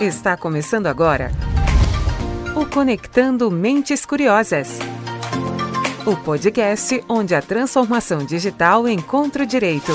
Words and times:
Está 0.00 0.36
começando 0.36 0.86
agora 0.86 1.32
o 2.54 2.64
Conectando 2.64 3.50
Mentes 3.50 4.06
Curiosas. 4.06 4.78
O 6.06 6.16
podcast 6.16 7.02
onde 7.08 7.34
a 7.34 7.42
transformação 7.42 8.24
digital 8.24 8.88
encontra 8.88 9.42
o 9.42 9.46
direito. 9.46 9.90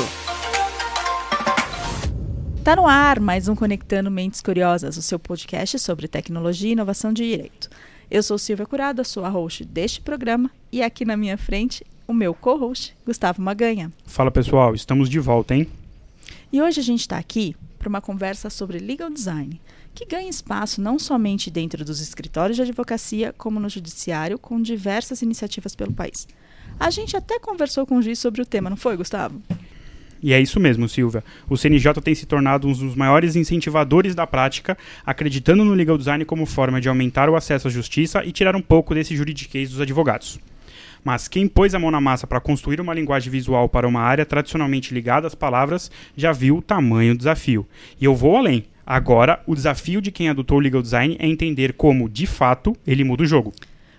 Está 2.58 2.76
no 2.76 2.86
ar 2.86 3.22
mais 3.22 3.48
um 3.48 3.56
Conectando 3.56 4.12
Mentes 4.12 4.42
Curiosas, 4.42 4.98
o 4.98 5.02
seu 5.02 5.18
podcast 5.18 5.80
sobre 5.80 6.10
tecnologia 6.10 6.68
e 6.68 6.74
inovação 6.74 7.14
de 7.14 7.26
direito. 7.26 7.70
Eu 8.12 8.22
sou 8.22 8.38
Silvia 8.38 8.66
Curado, 8.66 9.06
sou 9.06 9.24
a 9.24 9.30
host 9.30 9.64
deste 9.64 10.02
programa 10.02 10.52
e 10.70 10.84
aqui 10.84 11.06
na 11.06 11.16
minha 11.16 11.38
frente 11.38 11.86
o 12.06 12.14
meu 12.14 12.34
co-host, 12.34 12.94
Gustavo 13.06 13.42
Maganha. 13.42 13.90
Fala 14.06 14.30
pessoal, 14.30 14.76
estamos 14.76 15.10
de 15.10 15.20
volta, 15.22 15.56
hein? 15.56 15.66
E 16.52 16.62
hoje 16.62 16.82
a 16.82 16.84
gente 16.84 17.00
está 17.00 17.18
aqui 17.18 17.56
para 17.80 17.90
uma 17.90 18.02
conversa 18.02 18.50
sobre 18.50 18.80
legal 18.80 19.10
design, 19.10 19.60
que 19.94 20.06
ganha 20.06 20.30
espaço 20.30 20.82
não 20.82 20.98
somente 20.98 21.52
dentro 21.52 21.86
dos 21.86 22.02
escritórios 22.02 22.56
de 22.56 22.62
advocacia, 22.62 23.34
como 23.38 23.60
no 23.60 23.70
judiciário, 23.70 24.40
com 24.40 24.62
diversas 24.62 25.22
iniciativas 25.22 25.76
pelo 25.76 25.94
país. 25.94 26.28
A 26.80 26.90
gente 26.90 27.16
até 27.16 27.40
conversou 27.40 27.86
com 27.86 27.98
o 27.98 28.02
juiz 28.02 28.20
sobre 28.20 28.42
o 28.42 28.46
tema, 28.46 28.70
não 28.70 28.78
foi, 28.78 28.98
Gustavo? 28.98 29.42
E 30.22 30.32
é 30.32 30.40
isso 30.40 30.58
mesmo, 30.58 30.88
Silvia. 30.88 31.22
O 31.50 31.58
CNJ 31.58 31.94
tem 32.02 32.16
se 32.16 32.26
tornado 32.26 32.66
um 32.66 32.72
dos 32.72 32.96
maiores 32.96 33.36
incentivadores 33.36 34.16
da 34.16 34.26
prática, 34.26 34.78
acreditando 35.06 35.66
no 35.66 35.74
legal 35.74 35.98
design 35.98 36.24
como 36.24 36.46
forma 36.46 36.80
de 36.80 36.88
aumentar 36.88 37.30
o 37.30 37.36
acesso 37.36 37.68
à 37.68 37.72
justiça 37.72 38.24
e 38.24 38.32
tirar 38.32 38.56
um 38.56 38.62
pouco 38.62 38.96
desse 38.96 39.16
juridiquês 39.18 39.70
dos 39.70 39.82
advogados. 39.82 40.40
Mas 41.04 41.28
quem 41.28 41.46
pôs 41.46 41.76
a 41.76 41.80
mão 41.80 41.92
na 41.92 42.00
massa 42.00 42.26
para 42.26 42.40
construir 42.40 42.80
uma 42.80 42.94
linguagem 42.94 43.30
visual 43.30 43.68
para 43.68 43.86
uma 43.86 44.00
área 44.00 44.26
tradicionalmente 44.26 44.94
ligada 44.94 45.28
às 45.28 45.36
palavras 45.36 45.92
já 46.16 46.32
viu 46.32 46.58
o 46.58 46.62
tamanho 46.62 47.14
do 47.14 47.18
desafio. 47.18 47.68
E 48.00 48.06
eu 48.06 48.16
vou 48.16 48.38
além. 48.38 48.66
Agora, 48.86 49.42
o 49.48 49.56
desafio 49.56 50.02
de 50.02 50.12
quem 50.12 50.28
adotou 50.28 50.58
o 50.58 50.62
legal 50.62 50.82
design 50.82 51.16
é 51.20 51.28
entender 51.28 51.74
como, 51.74 52.10
de 52.10 52.28
fato, 52.28 52.76
ele 52.86 53.04
muda 53.04 53.24
o 53.24 53.26
jogo. 53.26 53.54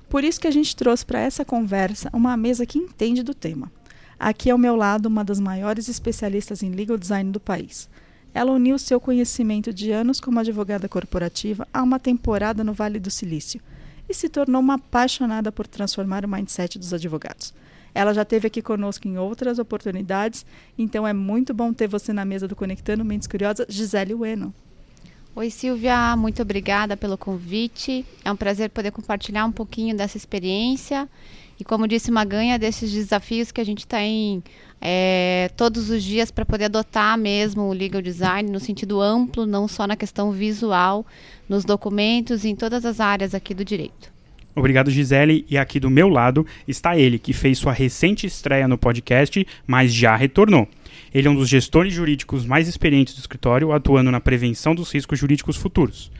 Por 0.08 0.22
isso 0.22 0.40
que 0.40 0.46
a 0.46 0.50
gente 0.50 0.76
trouxe 0.76 1.04
para 1.04 1.20
essa 1.20 1.44
conversa 1.44 2.10
uma 2.12 2.36
mesa 2.36 2.66
que 2.66 2.78
entende 2.78 3.22
do 3.22 3.34
tema. 3.34 3.72
Aqui 4.18 4.50
ao 4.50 4.58
meu 4.58 4.76
lado, 4.76 5.06
uma 5.06 5.24
das 5.24 5.40
maiores 5.40 5.88
especialistas 5.88 6.62
em 6.62 6.70
legal 6.70 6.96
design 6.96 7.30
do 7.30 7.40
país. 7.40 7.88
Ela 8.32 8.52
uniu 8.52 8.78
seu 8.78 9.00
conhecimento 9.00 9.72
de 9.72 9.90
anos 9.90 10.20
como 10.20 10.38
advogada 10.38 10.88
corporativa 10.88 11.66
a 11.72 11.82
uma 11.82 11.98
temporada 11.98 12.62
no 12.62 12.72
Vale 12.72 12.98
do 12.98 13.10
Silício 13.10 13.60
e 14.08 14.12
se 14.12 14.28
tornou 14.28 14.60
uma 14.60 14.74
apaixonada 14.74 15.50
por 15.50 15.66
transformar 15.66 16.24
o 16.24 16.28
mindset 16.28 16.78
dos 16.78 16.92
advogados. 16.92 17.54
Ela 17.94 18.12
já 18.12 18.22
esteve 18.22 18.48
aqui 18.48 18.60
conosco 18.60 19.06
em 19.06 19.16
outras 19.16 19.58
oportunidades, 19.58 20.44
então 20.76 21.06
é 21.06 21.12
muito 21.12 21.54
bom 21.54 21.72
ter 21.72 21.86
você 21.86 22.12
na 22.12 22.24
mesa 22.24 22.48
do 22.48 22.56
Conectando 22.56 23.04
Mentes 23.04 23.28
Curiosas, 23.28 23.66
Gisele 23.68 24.14
Ueno. 24.14 24.52
Oi, 25.36 25.50
Silvia, 25.50 26.14
muito 26.16 26.40
obrigada 26.42 26.96
pelo 26.96 27.18
convite. 27.18 28.06
É 28.24 28.30
um 28.30 28.36
prazer 28.36 28.70
poder 28.70 28.92
compartilhar 28.92 29.44
um 29.44 29.50
pouquinho 29.50 29.96
dessa 29.96 30.16
experiência 30.16 31.08
e, 31.58 31.64
como 31.64 31.88
disse 31.88 32.08
Maganha, 32.12 32.56
desses 32.56 32.92
desafios 32.92 33.50
que 33.50 33.60
a 33.60 33.64
gente 33.64 33.84
tem 33.84 34.44
é, 34.80 35.50
todos 35.56 35.90
os 35.90 36.04
dias 36.04 36.30
para 36.30 36.46
poder 36.46 36.66
adotar 36.66 37.18
mesmo 37.18 37.62
o 37.62 37.72
legal 37.72 38.00
design 38.00 38.48
no 38.48 38.60
sentido 38.60 39.00
amplo, 39.00 39.44
não 39.44 39.66
só 39.66 39.88
na 39.88 39.96
questão 39.96 40.30
visual, 40.30 41.04
nos 41.48 41.64
documentos 41.64 42.44
e 42.44 42.50
em 42.50 42.54
todas 42.54 42.84
as 42.84 43.00
áreas 43.00 43.34
aqui 43.34 43.52
do 43.52 43.64
direito. 43.64 44.14
Obrigado, 44.54 44.88
Gisele. 44.88 45.44
E 45.50 45.58
aqui 45.58 45.80
do 45.80 45.90
meu 45.90 46.08
lado 46.08 46.46
está 46.68 46.96
ele, 46.96 47.18
que 47.18 47.32
fez 47.32 47.58
sua 47.58 47.72
recente 47.72 48.24
estreia 48.24 48.68
no 48.68 48.78
podcast, 48.78 49.44
mas 49.66 49.92
já 49.92 50.14
retornou. 50.14 50.68
Ele 51.12 51.28
é 51.28 51.30
um 51.30 51.34
dos 51.34 51.48
gestores 51.48 51.92
jurídicos 51.92 52.44
mais 52.44 52.68
experientes 52.68 53.14
do 53.14 53.20
escritório, 53.20 53.72
atuando 53.72 54.10
na 54.10 54.20
prevenção 54.20 54.74
dos 54.74 54.92
riscos 54.92 55.18
jurídicos 55.18 55.56
futuros. 55.56 56.10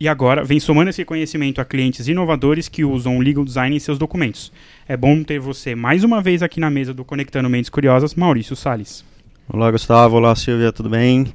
E 0.00 0.08
agora 0.08 0.42
vem 0.42 0.58
somando 0.58 0.90
esse 0.90 1.04
conhecimento 1.04 1.60
a 1.60 1.64
clientes 1.64 2.08
inovadores 2.08 2.68
que 2.68 2.84
usam 2.84 3.16
o 3.16 3.20
legal 3.20 3.44
design 3.44 3.76
em 3.76 3.78
seus 3.78 3.98
documentos. 3.98 4.52
É 4.88 4.96
bom 4.96 5.22
ter 5.22 5.38
você 5.38 5.76
mais 5.76 6.02
uma 6.02 6.20
vez 6.20 6.42
aqui 6.42 6.58
na 6.58 6.68
mesa 6.70 6.92
do 6.92 7.04
Conectando 7.04 7.48
Mentes 7.48 7.70
Curiosas, 7.70 8.14
Maurício 8.14 8.56
Sales. 8.56 9.04
Olá, 9.48 9.70
Gustavo. 9.70 10.16
Olá, 10.16 10.34
Silvia. 10.34 10.72
Tudo 10.72 10.88
bem? 10.88 11.32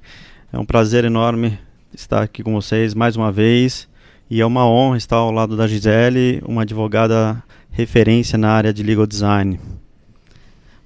É 0.52 0.60
um 0.60 0.66
prazer 0.66 1.06
enorme 1.06 1.58
estar 1.94 2.22
aqui 2.22 2.44
com 2.44 2.54
vocês 2.54 2.94
mais 2.94 3.16
uma 3.16 3.32
vez. 3.32 3.88
E 4.30 4.42
é 4.42 4.46
uma 4.46 4.68
honra 4.68 4.98
estar 4.98 5.16
ao 5.16 5.32
lado 5.32 5.56
da 5.56 5.66
Gisele, 5.66 6.42
uma 6.46 6.64
advogada 6.64 7.42
referência 7.72 8.38
na 8.38 8.52
área 8.52 8.74
de 8.74 8.84
legal 8.84 9.08
design. 9.08 9.58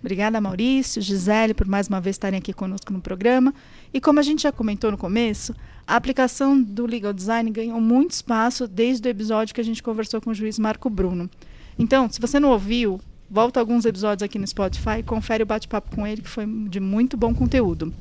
Obrigada, 0.02 0.42
Maurício, 0.42 1.00
Gisele, 1.02 1.54
por 1.54 1.68
mais 1.68 1.88
uma 1.88 2.02
vez 2.02 2.16
estarem 2.16 2.40
aqui 2.40 2.52
conosco 2.52 2.92
no 2.92 3.00
programa. 3.00 3.54
E 3.94 4.02
como 4.02 4.20
a 4.20 4.24
gente 4.24 4.42
já 4.42 4.52
comentou 4.52 4.90
no 4.90 4.98
começo, 4.98 5.56
a 5.86 5.96
aplicação 5.96 6.60
do 6.60 6.88
legal 6.88 7.14
design 7.14 7.50
ganhou 7.52 7.80
muito 7.80 8.12
espaço 8.12 8.68
desde 8.68 9.08
o 9.08 9.12
episódio 9.12 9.54
que 9.54 9.62
a 9.62 9.64
gente 9.64 9.82
conversou 9.84 10.20
com 10.20 10.32
o 10.32 10.34
juiz 10.34 10.58
Marco 10.58 10.90
Bruno. 10.90 11.30
Então, 11.78 12.10
se 12.10 12.20
você 12.20 12.40
não 12.40 12.50
ouviu, 12.50 13.00
volta 13.30 13.60
alguns 13.60 13.86
episódios 13.86 14.24
aqui 14.24 14.40
no 14.40 14.48
Spotify 14.48 15.00
e 15.00 15.04
confere 15.04 15.44
o 15.44 15.46
bate-papo 15.46 15.96
com 15.96 16.06
ele, 16.06 16.24
que 16.24 16.30
foi 16.30 16.46
de 16.68 16.80
muito 16.80 17.16
bom 17.16 17.34
conteúdo. 17.34 17.94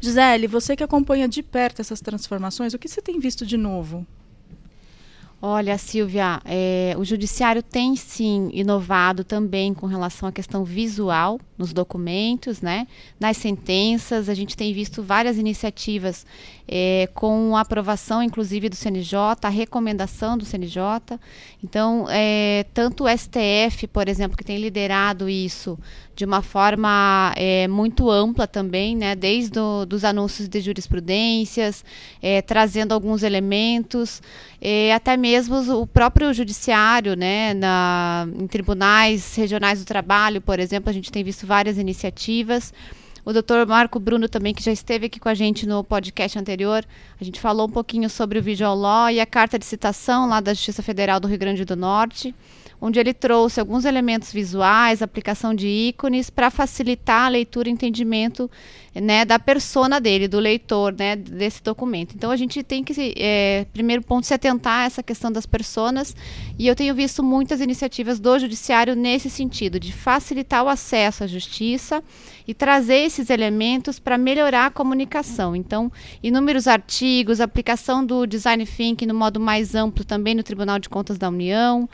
Gisele, 0.00 0.48
você 0.48 0.74
que 0.74 0.82
acompanha 0.82 1.28
de 1.28 1.42
perto 1.42 1.80
essas 1.80 2.00
transformações, 2.00 2.74
o 2.74 2.78
que 2.78 2.88
você 2.88 3.00
tem 3.00 3.20
visto 3.20 3.46
de 3.46 3.56
novo? 3.56 4.04
Olha, 5.40 5.76
Silvia, 5.76 6.40
é, 6.46 6.94
o 6.96 7.04
judiciário 7.04 7.62
tem 7.62 7.94
sim 7.94 8.48
inovado 8.54 9.22
também 9.22 9.74
com 9.74 9.86
relação 9.86 10.26
à 10.26 10.32
questão 10.32 10.64
visual 10.64 11.38
nos 11.58 11.74
documentos, 11.74 12.62
né? 12.62 12.88
Nas 13.20 13.36
sentenças, 13.36 14.30
a 14.30 14.34
gente 14.34 14.56
tem 14.56 14.72
visto 14.72 15.02
várias 15.02 15.36
iniciativas 15.36 16.24
é, 16.68 17.08
com 17.14 17.56
a 17.56 17.60
aprovação, 17.60 18.22
inclusive, 18.22 18.68
do 18.68 18.76
CNJ, 18.76 19.18
a 19.42 19.48
recomendação 19.48 20.36
do 20.36 20.44
CNJ. 20.44 21.18
Então, 21.62 22.06
é, 22.10 22.64
tanto 22.74 23.04
o 23.04 23.08
STF, 23.08 23.86
por 23.86 24.08
exemplo, 24.08 24.36
que 24.36 24.44
tem 24.44 24.58
liderado 24.58 25.28
isso 25.28 25.78
de 26.14 26.24
uma 26.24 26.40
forma 26.40 27.32
é, 27.36 27.68
muito 27.68 28.10
ampla 28.10 28.46
também, 28.46 28.96
né? 28.96 29.14
Desde 29.14 29.58
os 29.60 30.02
anúncios 30.02 30.48
de 30.48 30.60
jurisprudências, 30.60 31.84
é, 32.22 32.40
trazendo 32.40 32.92
alguns 32.92 33.22
elementos, 33.22 34.22
é, 34.60 34.94
até 34.94 35.16
mesmo 35.16 35.56
o 35.80 35.86
próprio 35.86 36.32
judiciário, 36.32 37.14
né? 37.14 37.52
Na, 37.52 38.26
em 38.34 38.46
tribunais 38.46 39.36
regionais 39.36 39.78
do 39.78 39.84
trabalho, 39.84 40.40
por 40.40 40.58
exemplo, 40.58 40.88
a 40.88 40.92
gente 40.92 41.12
tem 41.12 41.22
visto 41.22 41.46
várias 41.46 41.76
iniciativas. 41.76 42.72
O 43.26 43.32
doutor 43.32 43.66
Marco 43.66 43.98
Bruno 43.98 44.28
também, 44.28 44.54
que 44.54 44.62
já 44.62 44.70
esteve 44.70 45.06
aqui 45.06 45.18
com 45.18 45.28
a 45.28 45.34
gente 45.34 45.66
no 45.66 45.82
podcast 45.82 46.38
anterior, 46.38 46.86
a 47.20 47.24
gente 47.24 47.40
falou 47.40 47.66
um 47.66 47.70
pouquinho 47.70 48.08
sobre 48.08 48.38
o 48.38 48.42
Visual 48.42 48.76
Law 48.76 49.10
e 49.10 49.18
a 49.18 49.26
carta 49.26 49.58
de 49.58 49.64
citação 49.64 50.28
lá 50.28 50.38
da 50.38 50.54
Justiça 50.54 50.80
Federal 50.80 51.18
do 51.18 51.26
Rio 51.26 51.36
Grande 51.36 51.64
do 51.64 51.74
Norte 51.74 52.32
onde 52.80 52.98
ele 52.98 53.14
trouxe 53.14 53.58
alguns 53.58 53.84
elementos 53.84 54.32
visuais, 54.32 55.00
aplicação 55.00 55.54
de 55.54 55.66
ícones, 55.66 56.28
para 56.28 56.50
facilitar 56.50 57.26
a 57.26 57.28
leitura 57.28 57.68
e 57.68 57.72
entendimento 57.72 58.50
né, 58.94 59.24
da 59.24 59.38
persona 59.38 60.00
dele, 60.00 60.28
do 60.28 60.38
leitor 60.38 60.94
né, 60.98 61.16
desse 61.16 61.62
documento. 61.62 62.14
Então 62.14 62.30
a 62.30 62.36
gente 62.36 62.62
tem 62.62 62.84
que, 62.84 63.14
é, 63.16 63.66
primeiro 63.72 64.02
ponto, 64.02 64.26
se 64.26 64.34
atentar 64.34 64.80
a 64.80 64.84
essa 64.84 65.02
questão 65.02 65.32
das 65.32 65.46
personas, 65.46 66.14
e 66.58 66.66
eu 66.66 66.74
tenho 66.74 66.94
visto 66.94 67.22
muitas 67.22 67.60
iniciativas 67.60 68.20
do 68.20 68.38
Judiciário 68.38 68.94
nesse 68.94 69.30
sentido, 69.30 69.80
de 69.80 69.92
facilitar 69.92 70.62
o 70.62 70.68
acesso 70.68 71.24
à 71.24 71.26
justiça 71.26 72.02
e 72.46 72.54
trazer 72.54 72.98
esses 72.98 73.30
elementos 73.30 73.98
para 73.98 74.16
melhorar 74.16 74.66
a 74.66 74.70
comunicação. 74.70 75.56
Então, 75.56 75.90
inúmeros 76.22 76.66
artigos, 76.66 77.40
aplicação 77.40 78.04
do 78.04 78.26
design 78.26 78.64
thinking 78.64 79.06
no 79.06 79.14
modo 79.14 79.40
mais 79.40 79.74
amplo 79.74 80.04
também 80.04 80.34
no 80.34 80.42
Tribunal 80.42 80.78
de 80.78 80.88
Contas 80.88 81.18
da 81.18 81.28
União. 81.28 81.88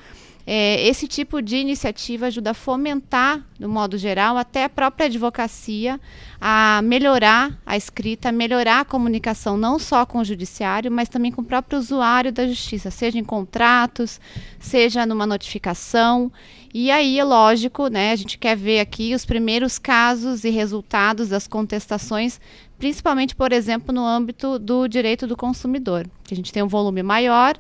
É, 0.47 0.87
esse 0.87 1.07
tipo 1.07 1.41
de 1.41 1.57
iniciativa 1.57 2.27
ajuda 2.27 2.51
a 2.51 2.55
fomentar, 2.55 3.47
no 3.61 3.69
modo 3.69 3.97
geral, 3.97 4.37
até 4.37 4.65
a 4.65 4.69
própria 4.69 5.07
advocacia, 5.07 6.01
a 6.41 6.81
melhorar 6.83 7.57
a 7.65 7.77
escrita, 7.77 8.31
a 8.31 8.33
melhorar 8.33 8.81
a 8.81 8.85
comunicação, 8.85 9.57
não 9.57 9.79
só 9.79 10.05
com 10.05 10.19
o 10.19 10.25
judiciário, 10.25 10.91
mas 10.91 11.09
também 11.09 11.31
com 11.31 11.43
o 11.43 11.45
próprio 11.45 11.79
usuário 11.79 12.33
da 12.33 12.47
justiça, 12.47 12.91
seja 12.91 13.19
em 13.19 13.25
contratos, 13.25 14.21
seja 14.59 15.07
numa 15.07 15.27
notificação. 15.27 16.33
E 16.75 16.91
aí, 16.91 17.21
é 17.21 17.25
lógico, 17.25 17.87
né, 17.87 18.11
a 18.11 18.17
gente 18.17 18.37
quer 18.37 18.57
ver 18.57 18.81
aqui 18.81 19.15
os 19.15 19.25
primeiros 19.25 19.79
casos 19.79 20.43
e 20.43 20.51
resultados 20.51 21.29
das 21.29 21.47
contestações, 21.47 22.41
principalmente, 22.79 23.37
por 23.37 23.53
exemplo, 23.53 23.95
no 23.95 24.05
âmbito 24.05 24.59
do 24.59 24.89
direito 24.89 25.25
do 25.25 25.37
consumidor, 25.37 26.09
que 26.25 26.35
a 26.35 26.37
gente 26.37 26.53
tem 26.53 26.65
um 26.65 26.69
volume 26.69 27.03
maior 27.03 27.57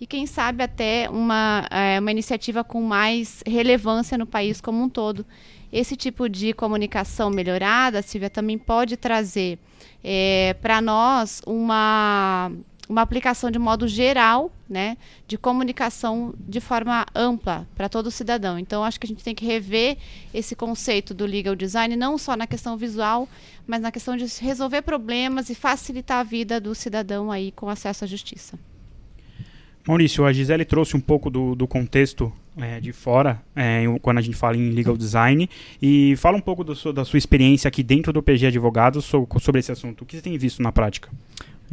e 0.00 0.06
quem 0.06 0.26
sabe 0.26 0.62
até 0.62 1.08
uma, 1.10 1.66
é, 1.70 1.98
uma 1.98 2.10
iniciativa 2.10 2.62
com 2.62 2.80
mais 2.80 3.42
relevância 3.46 4.16
no 4.16 4.26
país 4.26 4.60
como 4.60 4.82
um 4.82 4.88
todo. 4.88 5.26
Esse 5.72 5.96
tipo 5.96 6.28
de 6.28 6.52
comunicação 6.52 7.30
melhorada, 7.30 8.00
Silvia, 8.00 8.30
também 8.30 8.56
pode 8.56 8.96
trazer 8.96 9.58
é, 10.02 10.54
para 10.60 10.80
nós 10.80 11.42
uma 11.46 12.50
uma 12.88 13.02
aplicação 13.02 13.50
de 13.50 13.58
modo 13.58 13.86
geral, 13.86 14.50
né, 14.68 14.96
de 15.26 15.36
comunicação 15.36 16.34
de 16.38 16.58
forma 16.58 17.04
ampla 17.14 17.68
para 17.76 17.88
todo 17.88 18.10
cidadão. 18.10 18.58
Então, 18.58 18.82
acho 18.82 18.98
que 18.98 19.06
a 19.06 19.08
gente 19.08 19.22
tem 19.22 19.34
que 19.34 19.44
rever 19.44 19.98
esse 20.32 20.56
conceito 20.56 21.12
do 21.12 21.26
legal 21.26 21.54
design, 21.54 21.94
não 21.96 22.16
só 22.16 22.34
na 22.34 22.46
questão 22.46 22.76
visual, 22.76 23.28
mas 23.66 23.82
na 23.82 23.92
questão 23.92 24.16
de 24.16 24.24
resolver 24.40 24.82
problemas 24.82 25.50
e 25.50 25.54
facilitar 25.54 26.20
a 26.20 26.22
vida 26.22 26.58
do 26.58 26.74
cidadão 26.74 27.30
aí 27.30 27.52
com 27.52 27.68
acesso 27.68 28.04
à 28.04 28.06
justiça. 28.06 28.58
Maurício, 29.88 30.26
a 30.26 30.32
Gisele 30.34 30.66
trouxe 30.66 30.94
um 30.98 31.00
pouco 31.00 31.30
do, 31.30 31.54
do 31.54 31.66
contexto 31.66 32.30
é, 32.58 32.78
de 32.78 32.92
fora, 32.92 33.40
é, 33.56 33.84
quando 34.02 34.18
a 34.18 34.20
gente 34.20 34.36
fala 34.36 34.54
em 34.54 34.68
legal 34.68 34.94
design, 34.94 35.48
e 35.80 36.14
fala 36.18 36.36
um 36.36 36.42
pouco 36.42 36.62
do, 36.62 36.92
da 36.92 37.06
sua 37.06 37.16
experiência 37.16 37.68
aqui 37.68 37.82
dentro 37.82 38.12
do 38.12 38.22
PG 38.22 38.48
Advogados 38.48 39.06
sobre, 39.06 39.60
esse 39.60 39.72
assunto. 39.72 40.02
O 40.02 40.04
que 40.04 40.16
você 40.16 40.20
tem 40.20 40.36
visto 40.36 40.62
na 40.62 40.70
prática? 40.70 41.08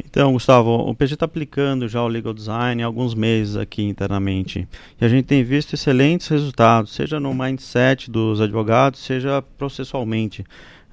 Então, 0.02 0.32
Gustavo, 0.32 0.70
o 0.70 0.94
PG 0.94 1.12
está 1.12 1.26
aplicando 1.26 1.86
já 1.88 2.02
o 2.02 2.08
legal 2.08 2.32
design 2.32 2.82
há 2.82 2.86
alguns 2.86 3.14
meses 3.14 3.54
aqui 3.54 3.82
internamente. 3.82 4.66
E 4.98 5.04
a 5.04 5.08
gente 5.08 5.26
tem 5.26 5.44
visto 5.44 5.74
excelentes 5.74 6.28
resultados, 6.28 6.94
seja 6.94 7.20
no 7.20 7.34
mindset 7.34 8.10
dos 8.10 8.40
advogados, 8.40 9.00
seja 9.00 9.42
processualmente 9.58 10.42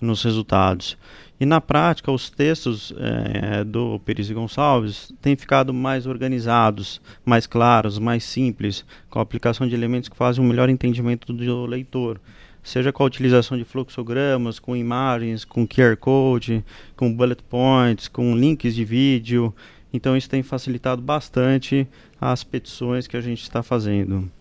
nos 0.01 0.21
resultados. 0.23 0.97
E 1.39 1.45
na 1.45 1.59
prática, 1.59 2.11
os 2.11 2.29
textos 2.29 2.93
é, 2.97 3.63
do 3.63 3.99
Perício 3.99 4.35
Gonçalves 4.35 5.11
têm 5.21 5.35
ficado 5.35 5.73
mais 5.73 6.05
organizados, 6.05 7.01
mais 7.25 7.47
claros, 7.47 7.99
mais 7.99 8.23
simples, 8.23 8.85
com 9.09 9.19
a 9.19 9.21
aplicação 9.21 9.67
de 9.67 9.75
elementos 9.75 10.09
que 10.09 10.15
fazem 10.15 10.43
um 10.43 10.47
melhor 10.47 10.69
entendimento 10.69 11.33
do 11.33 11.65
leitor 11.65 12.19
seja 12.63 12.93
com 12.93 13.03
a 13.03 13.05
utilização 13.05 13.57
de 13.57 13.65
fluxogramas, 13.65 14.57
com 14.57 14.75
imagens, 14.75 15.43
com 15.43 15.67
QR 15.67 15.97
Code, 15.97 16.63
com 16.95 17.13
bullet 17.13 17.43
points, 17.43 18.07
com 18.07 18.35
links 18.35 18.73
de 18.73 18.85
vídeo. 18.85 19.53
Então 19.91 20.15
isso 20.15 20.29
tem 20.29 20.41
facilitado 20.41 21.01
bastante 21.01 21.87
as 22.19 22.43
petições 22.43 23.05
que 23.05 23.17
a 23.17 23.21
gente 23.21 23.43
está 23.43 23.61
fazendo. 23.61 24.31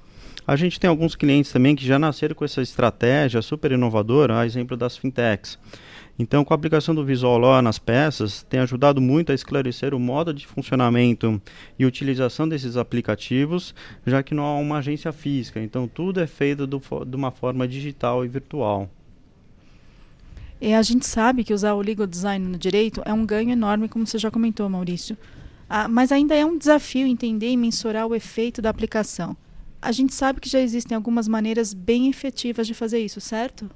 A 0.46 0.56
gente 0.56 0.78
tem 0.78 0.88
alguns 0.88 1.14
clientes 1.14 1.52
também 1.52 1.76
que 1.76 1.86
já 1.86 1.98
nasceram 1.98 2.34
com 2.34 2.44
essa 2.44 2.62
estratégia 2.62 3.42
super 3.42 3.72
inovadora, 3.72 4.38
a 4.38 4.46
exemplo 4.46 4.76
das 4.76 4.96
fintechs. 4.96 5.58
Então, 6.18 6.44
com 6.44 6.52
a 6.52 6.56
aplicação 6.56 6.94
do 6.94 7.04
Visual 7.04 7.38
Law 7.38 7.62
nas 7.62 7.78
peças, 7.78 8.42
tem 8.42 8.60
ajudado 8.60 9.00
muito 9.00 9.32
a 9.32 9.34
esclarecer 9.34 9.94
o 9.94 9.98
modo 9.98 10.32
de 10.32 10.46
funcionamento 10.46 11.40
e 11.78 11.86
utilização 11.86 12.48
desses 12.48 12.76
aplicativos, 12.76 13.74
já 14.06 14.22
que 14.22 14.34
não 14.34 14.44
há 14.44 14.56
uma 14.58 14.78
agência 14.78 15.12
física. 15.12 15.60
Então, 15.60 15.88
tudo 15.88 16.20
é 16.20 16.26
feito 16.26 16.66
do, 16.66 16.80
de 17.06 17.16
uma 17.16 17.30
forma 17.30 17.66
digital 17.66 18.24
e 18.24 18.28
virtual. 18.28 18.90
E 20.60 20.74
a 20.74 20.82
gente 20.82 21.06
sabe 21.06 21.42
que 21.42 21.52
usar 21.52 21.74
o 21.74 21.80
legal 21.80 22.06
design 22.06 22.46
no 22.46 22.56
direito 22.56 23.02
é 23.04 23.12
um 23.12 23.26
ganho 23.26 23.50
enorme, 23.50 23.88
como 23.88 24.06
você 24.06 24.16
já 24.16 24.30
comentou, 24.30 24.68
Maurício. 24.68 25.16
Ah, 25.68 25.88
mas 25.88 26.12
ainda 26.12 26.36
é 26.36 26.44
um 26.44 26.56
desafio 26.56 27.06
entender 27.06 27.50
e 27.50 27.56
mensurar 27.56 28.06
o 28.06 28.14
efeito 28.14 28.62
da 28.62 28.70
aplicação. 28.70 29.36
A 29.80 29.90
gente 29.90 30.14
sabe 30.14 30.38
que 30.38 30.48
já 30.48 30.60
existem 30.60 30.94
algumas 30.94 31.26
maneiras 31.26 31.74
bem 31.74 32.08
efetivas 32.08 32.66
de 32.66 32.74
fazer 32.74 33.00
isso, 33.00 33.20
certo? 33.20 33.68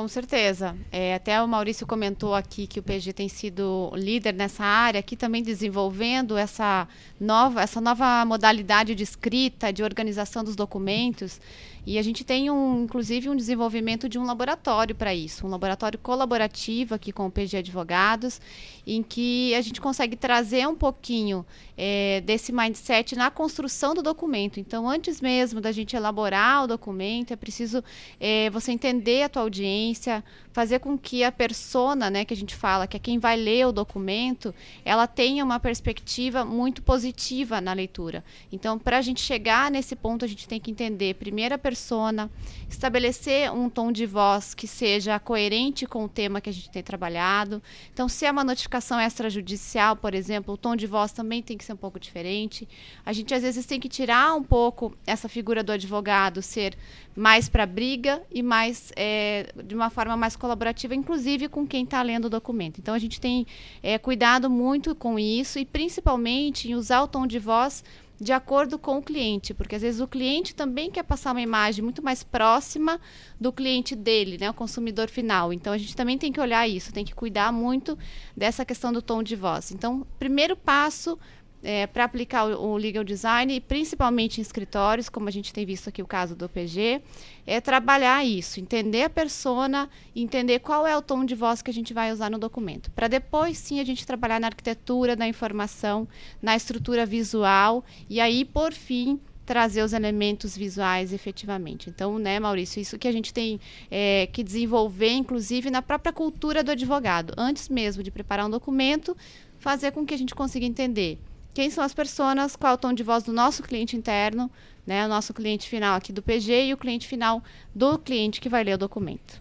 Com 0.00 0.08
certeza. 0.08 0.74
É, 0.90 1.14
até 1.14 1.42
o 1.42 1.46
Maurício 1.46 1.86
comentou 1.86 2.34
aqui 2.34 2.66
que 2.66 2.80
o 2.80 2.82
PG 2.82 3.12
tem 3.12 3.28
sido 3.28 3.92
líder 3.94 4.32
nessa 4.32 4.64
área, 4.64 4.98
aqui 4.98 5.14
também 5.14 5.42
desenvolvendo 5.42 6.38
essa 6.38 6.88
nova, 7.20 7.60
essa 7.60 7.82
nova 7.82 8.24
modalidade 8.24 8.94
de 8.94 9.02
escrita, 9.02 9.70
de 9.70 9.82
organização 9.82 10.42
dos 10.42 10.56
documentos. 10.56 11.38
E 11.86 11.98
a 11.98 12.02
gente 12.02 12.24
tem, 12.24 12.50
um, 12.50 12.84
inclusive, 12.84 13.28
um 13.28 13.36
desenvolvimento 13.36 14.08
de 14.08 14.18
um 14.18 14.24
laboratório 14.24 14.94
para 14.94 15.14
isso, 15.14 15.46
um 15.46 15.50
laboratório 15.50 15.98
colaborativo 15.98 16.94
aqui 16.94 17.10
com 17.10 17.26
o 17.26 17.30
PG 17.30 17.58
Advogados, 17.58 18.40
em 18.86 19.02
que 19.02 19.54
a 19.54 19.60
gente 19.60 19.80
consegue 19.80 20.14
trazer 20.14 20.68
um 20.68 20.74
pouquinho 20.74 21.44
é, 21.76 22.20
desse 22.20 22.52
mindset 22.52 23.16
na 23.16 23.30
construção 23.30 23.94
do 23.94 24.02
documento. 24.02 24.60
Então, 24.60 24.88
antes 24.88 25.20
mesmo 25.20 25.60
da 25.60 25.72
gente 25.72 25.96
elaborar 25.96 26.64
o 26.64 26.66
documento, 26.66 27.32
é 27.32 27.36
preciso 27.36 27.82
é, 28.20 28.50
você 28.50 28.72
entender 28.72 29.22
a 29.22 29.28
tua 29.28 29.42
audiência, 29.42 29.80
kompromisse 29.94 30.22
fazer 30.52 30.80
com 30.80 30.98
que 30.98 31.22
a 31.22 31.30
persona, 31.30 32.10
né, 32.10 32.24
que 32.24 32.34
a 32.34 32.36
gente 32.36 32.54
fala, 32.54 32.86
que 32.86 32.96
é 32.96 33.00
quem 33.00 33.18
vai 33.18 33.36
ler 33.36 33.66
o 33.66 33.72
documento, 33.72 34.54
ela 34.84 35.06
tenha 35.06 35.44
uma 35.44 35.60
perspectiva 35.60 36.44
muito 36.44 36.82
positiva 36.82 37.60
na 37.60 37.72
leitura. 37.72 38.24
Então, 38.50 38.78
para 38.78 38.98
a 38.98 39.02
gente 39.02 39.20
chegar 39.20 39.70
nesse 39.70 39.94
ponto, 39.94 40.24
a 40.24 40.28
gente 40.28 40.48
tem 40.48 40.60
que 40.60 40.70
entender 40.70 41.14
primeiro 41.14 41.54
a 41.54 41.58
persona, 41.58 42.30
estabelecer 42.68 43.52
um 43.52 43.68
tom 43.68 43.92
de 43.92 44.06
voz 44.06 44.54
que 44.54 44.66
seja 44.66 45.18
coerente 45.18 45.86
com 45.86 46.04
o 46.04 46.08
tema 46.08 46.40
que 46.40 46.50
a 46.50 46.52
gente 46.52 46.70
tem 46.70 46.82
trabalhado. 46.82 47.62
Então, 47.92 48.08
se 48.08 48.26
é 48.26 48.30
uma 48.30 48.44
notificação 48.44 49.00
extrajudicial, 49.00 49.96
por 49.96 50.14
exemplo, 50.14 50.54
o 50.54 50.56
tom 50.56 50.74
de 50.74 50.86
voz 50.86 51.12
também 51.12 51.42
tem 51.42 51.56
que 51.56 51.64
ser 51.64 51.72
um 51.72 51.76
pouco 51.76 52.00
diferente. 52.00 52.68
A 53.06 53.12
gente 53.12 53.32
às 53.34 53.42
vezes 53.42 53.66
tem 53.66 53.78
que 53.78 53.88
tirar 53.88 54.34
um 54.34 54.42
pouco 54.42 54.96
essa 55.06 55.28
figura 55.28 55.62
do 55.62 55.72
advogado, 55.72 56.42
ser 56.42 56.76
mais 57.14 57.48
para 57.48 57.66
briga 57.66 58.22
e 58.30 58.42
mais 58.42 58.92
é, 58.96 59.52
de 59.64 59.74
uma 59.74 59.90
forma 59.90 60.16
mais 60.16 60.36
colaborativa, 60.40 60.94
inclusive 60.94 61.48
com 61.48 61.66
quem 61.66 61.84
está 61.84 62.02
lendo 62.02 62.24
o 62.24 62.30
documento. 62.30 62.80
Então 62.80 62.94
a 62.94 62.98
gente 62.98 63.20
tem 63.20 63.46
é, 63.82 63.98
cuidado 63.98 64.50
muito 64.50 64.94
com 64.94 65.18
isso 65.18 65.58
e 65.58 65.64
principalmente 65.64 66.68
em 66.68 66.74
usar 66.74 67.02
o 67.02 67.06
tom 67.06 67.26
de 67.26 67.38
voz 67.38 67.84
de 68.20 68.32
acordo 68.32 68.78
com 68.78 68.98
o 68.98 69.02
cliente, 69.02 69.54
porque 69.54 69.74
às 69.74 69.80
vezes 69.80 69.98
o 69.98 70.06
cliente 70.06 70.54
também 70.54 70.90
quer 70.90 71.02
passar 71.02 71.32
uma 71.32 71.40
imagem 71.40 71.82
muito 71.82 72.02
mais 72.02 72.22
próxima 72.22 73.00
do 73.40 73.50
cliente 73.50 73.96
dele, 73.96 74.36
né, 74.38 74.50
o 74.50 74.54
consumidor 74.54 75.08
final. 75.08 75.54
Então 75.54 75.72
a 75.72 75.78
gente 75.78 75.96
também 75.96 76.18
tem 76.18 76.30
que 76.30 76.40
olhar 76.40 76.68
isso, 76.68 76.92
tem 76.92 77.04
que 77.04 77.14
cuidar 77.14 77.50
muito 77.50 77.96
dessa 78.36 78.62
questão 78.62 78.92
do 78.92 79.00
tom 79.00 79.22
de 79.22 79.34
voz. 79.34 79.72
Então, 79.72 80.06
primeiro 80.18 80.54
passo 80.54 81.18
é, 81.62 81.86
para 81.86 82.04
aplicar 82.04 82.44
o, 82.46 82.72
o, 82.72 82.76
legal 82.76 83.04
design, 83.04 83.60
principalmente 83.60 84.38
em 84.38 84.42
escritórios, 84.42 85.08
como 85.08 85.28
a 85.28 85.32
gente 85.32 85.52
tem 85.52 85.66
visto 85.66 85.88
aqui 85.88 86.02
o 86.02 86.06
caso 86.06 86.34
do 86.34 86.48
PG, 86.48 87.02
é 87.46 87.60
trabalhar 87.60 88.24
isso, 88.24 88.60
entender 88.60 89.04
a 89.04 89.10
persona, 89.10 89.88
entender 90.14 90.60
qual 90.60 90.86
é 90.86 90.96
o 90.96 91.02
tom 91.02 91.24
de 91.24 91.34
voz 91.34 91.62
que 91.62 91.70
a 91.70 91.74
gente 91.74 91.92
vai 91.92 92.12
usar 92.12 92.30
no 92.30 92.38
documento, 92.38 92.90
para 92.92 93.08
depois 93.08 93.58
sim 93.58 93.80
a 93.80 93.84
gente 93.84 94.06
trabalhar 94.06 94.40
na 94.40 94.46
arquitetura 94.46 95.14
da 95.14 95.26
informação, 95.26 96.08
na 96.40 96.56
estrutura 96.56 97.04
visual 97.04 97.84
e 98.08 98.20
aí 98.20 98.44
por 98.44 98.72
fim 98.72 99.20
trazer 99.44 99.82
os 99.82 99.92
elementos 99.92 100.56
visuais 100.56 101.12
efetivamente. 101.12 101.90
Então, 101.90 102.20
né, 102.20 102.38
Maurício, 102.38 102.80
isso 102.80 102.96
que 102.96 103.08
a 103.08 103.12
gente 103.12 103.34
tem 103.34 103.58
é, 103.90 104.28
que 104.32 104.44
desenvolver, 104.44 105.10
inclusive 105.10 105.70
na 105.70 105.82
própria 105.82 106.12
cultura 106.12 106.62
do 106.62 106.70
advogado, 106.70 107.34
antes 107.36 107.68
mesmo 107.68 108.00
de 108.00 108.12
preparar 108.12 108.46
um 108.46 108.50
documento, 108.50 109.16
fazer 109.58 109.90
com 109.90 110.06
que 110.06 110.14
a 110.14 110.16
gente 110.16 110.36
consiga 110.36 110.64
entender 110.64 111.18
quem 111.54 111.70
são 111.70 111.82
as 111.82 111.92
pessoas, 111.92 112.56
qual 112.56 112.72
é 112.72 112.74
o 112.74 112.78
tom 112.78 112.92
de 112.92 113.02
voz 113.02 113.24
do 113.24 113.32
nosso 113.32 113.62
cliente 113.62 113.96
interno, 113.96 114.50
né, 114.86 115.04
o 115.04 115.08
nosso 115.08 115.32
cliente 115.34 115.68
final 115.68 115.96
aqui 115.96 116.12
do 116.12 116.22
PG 116.22 116.66
e 116.66 116.72
o 116.72 116.76
cliente 116.76 117.06
final 117.06 117.42
do 117.74 117.98
cliente 117.98 118.40
que 118.40 118.48
vai 118.48 118.64
ler 118.64 118.74
o 118.74 118.78
documento. 118.78 119.40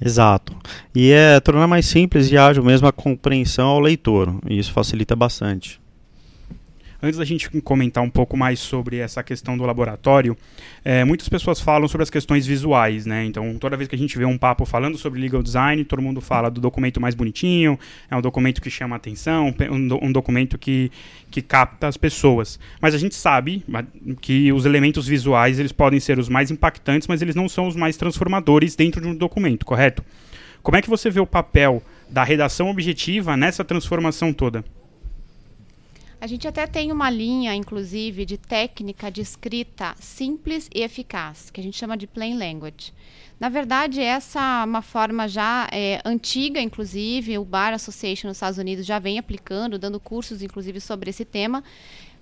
Exato. 0.00 0.56
E 0.94 1.10
é 1.10 1.38
tornar 1.40 1.66
mais 1.66 1.86
simples 1.86 2.30
e 2.30 2.36
ágil 2.36 2.64
mesmo 2.64 2.88
a 2.88 2.92
compreensão 2.92 3.68
ao 3.68 3.80
leitor. 3.80 4.34
E 4.48 4.58
isso 4.58 4.72
facilita 4.72 5.14
bastante. 5.14 5.79
Antes 7.02 7.18
da 7.18 7.24
gente 7.24 7.48
comentar 7.62 8.04
um 8.04 8.10
pouco 8.10 8.36
mais 8.36 8.58
sobre 8.58 8.98
essa 8.98 9.22
questão 9.22 9.56
do 9.56 9.64
laboratório, 9.64 10.36
é, 10.84 11.02
muitas 11.02 11.28
pessoas 11.28 11.58
falam 11.58 11.88
sobre 11.88 12.02
as 12.02 12.10
questões 12.10 12.46
visuais, 12.46 13.06
né? 13.06 13.24
Então, 13.24 13.56
toda 13.58 13.76
vez 13.76 13.88
que 13.88 13.94
a 13.94 13.98
gente 13.98 14.18
vê 14.18 14.26
um 14.26 14.36
papo 14.36 14.66
falando 14.66 14.98
sobre 14.98 15.18
legal 15.18 15.42
design, 15.42 15.82
todo 15.84 16.02
mundo 16.02 16.20
fala 16.20 16.50
do 16.50 16.60
documento 16.60 17.00
mais 17.00 17.14
bonitinho, 17.14 17.78
é 18.10 18.16
um 18.16 18.20
documento 18.20 18.60
que 18.60 18.68
chama 18.68 18.96
atenção, 18.96 19.54
um, 19.70 20.08
um 20.08 20.12
documento 20.12 20.58
que, 20.58 20.92
que 21.30 21.40
capta 21.40 21.88
as 21.88 21.96
pessoas. 21.96 22.60
Mas 22.82 22.94
a 22.94 22.98
gente 22.98 23.14
sabe 23.14 23.64
que 24.20 24.52
os 24.52 24.66
elementos 24.66 25.06
visuais 25.06 25.58
eles 25.58 25.72
podem 25.72 25.98
ser 26.00 26.18
os 26.18 26.28
mais 26.28 26.50
impactantes, 26.50 27.08
mas 27.08 27.22
eles 27.22 27.34
não 27.34 27.48
são 27.48 27.66
os 27.66 27.76
mais 27.76 27.96
transformadores 27.96 28.76
dentro 28.76 29.00
de 29.00 29.06
um 29.06 29.14
documento, 29.14 29.64
correto? 29.64 30.04
Como 30.62 30.76
é 30.76 30.82
que 30.82 30.90
você 30.90 31.08
vê 31.08 31.20
o 31.20 31.26
papel 31.26 31.82
da 32.10 32.22
redação 32.22 32.68
objetiva 32.68 33.38
nessa 33.38 33.64
transformação 33.64 34.34
toda? 34.34 34.62
A 36.20 36.26
gente 36.26 36.46
até 36.46 36.66
tem 36.66 36.92
uma 36.92 37.08
linha, 37.08 37.54
inclusive, 37.54 38.26
de 38.26 38.36
técnica 38.36 39.10
de 39.10 39.22
escrita 39.22 39.94
simples 39.98 40.68
e 40.74 40.82
eficaz, 40.82 41.50
que 41.50 41.58
a 41.58 41.64
gente 41.64 41.78
chama 41.78 41.96
de 41.96 42.06
plain 42.06 42.36
language. 42.36 42.92
Na 43.40 43.48
verdade, 43.48 44.02
essa 44.02 44.60
é 44.60 44.64
uma 44.66 44.82
forma 44.82 45.26
já 45.26 45.66
é, 45.72 45.98
antiga, 46.04 46.60
inclusive, 46.60 47.38
o 47.38 47.44
Bar 47.44 47.72
Association 47.72 48.28
nos 48.28 48.36
Estados 48.36 48.58
Unidos 48.58 48.84
já 48.84 48.98
vem 48.98 49.18
aplicando, 49.18 49.78
dando 49.78 49.98
cursos, 49.98 50.42
inclusive, 50.42 50.78
sobre 50.78 51.08
esse 51.08 51.24
tema, 51.24 51.64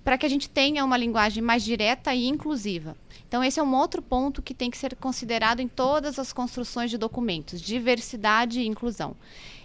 para 0.01 0.17
que 0.17 0.25
a 0.25 0.29
gente 0.29 0.49
tenha 0.49 0.85
uma 0.85 0.95
linguagem 0.95 1.43
mais 1.43 1.61
direta 1.61 2.15
e 2.15 2.25
inclusiva. 2.25 2.95
Então, 3.27 3.43
esse 3.43 3.59
é 3.59 3.63
um 3.63 3.75
outro 3.75 4.01
ponto 4.01 4.41
que 4.41 4.53
tem 4.53 4.71
que 4.71 4.77
ser 4.77 4.95
considerado 4.95 5.59
em 5.59 5.67
todas 5.67 6.17
as 6.17 6.31
construções 6.31 6.89
de 6.89 6.97
documentos: 6.97 7.61
diversidade 7.61 8.61
e 8.61 8.65
inclusão. 8.65 9.13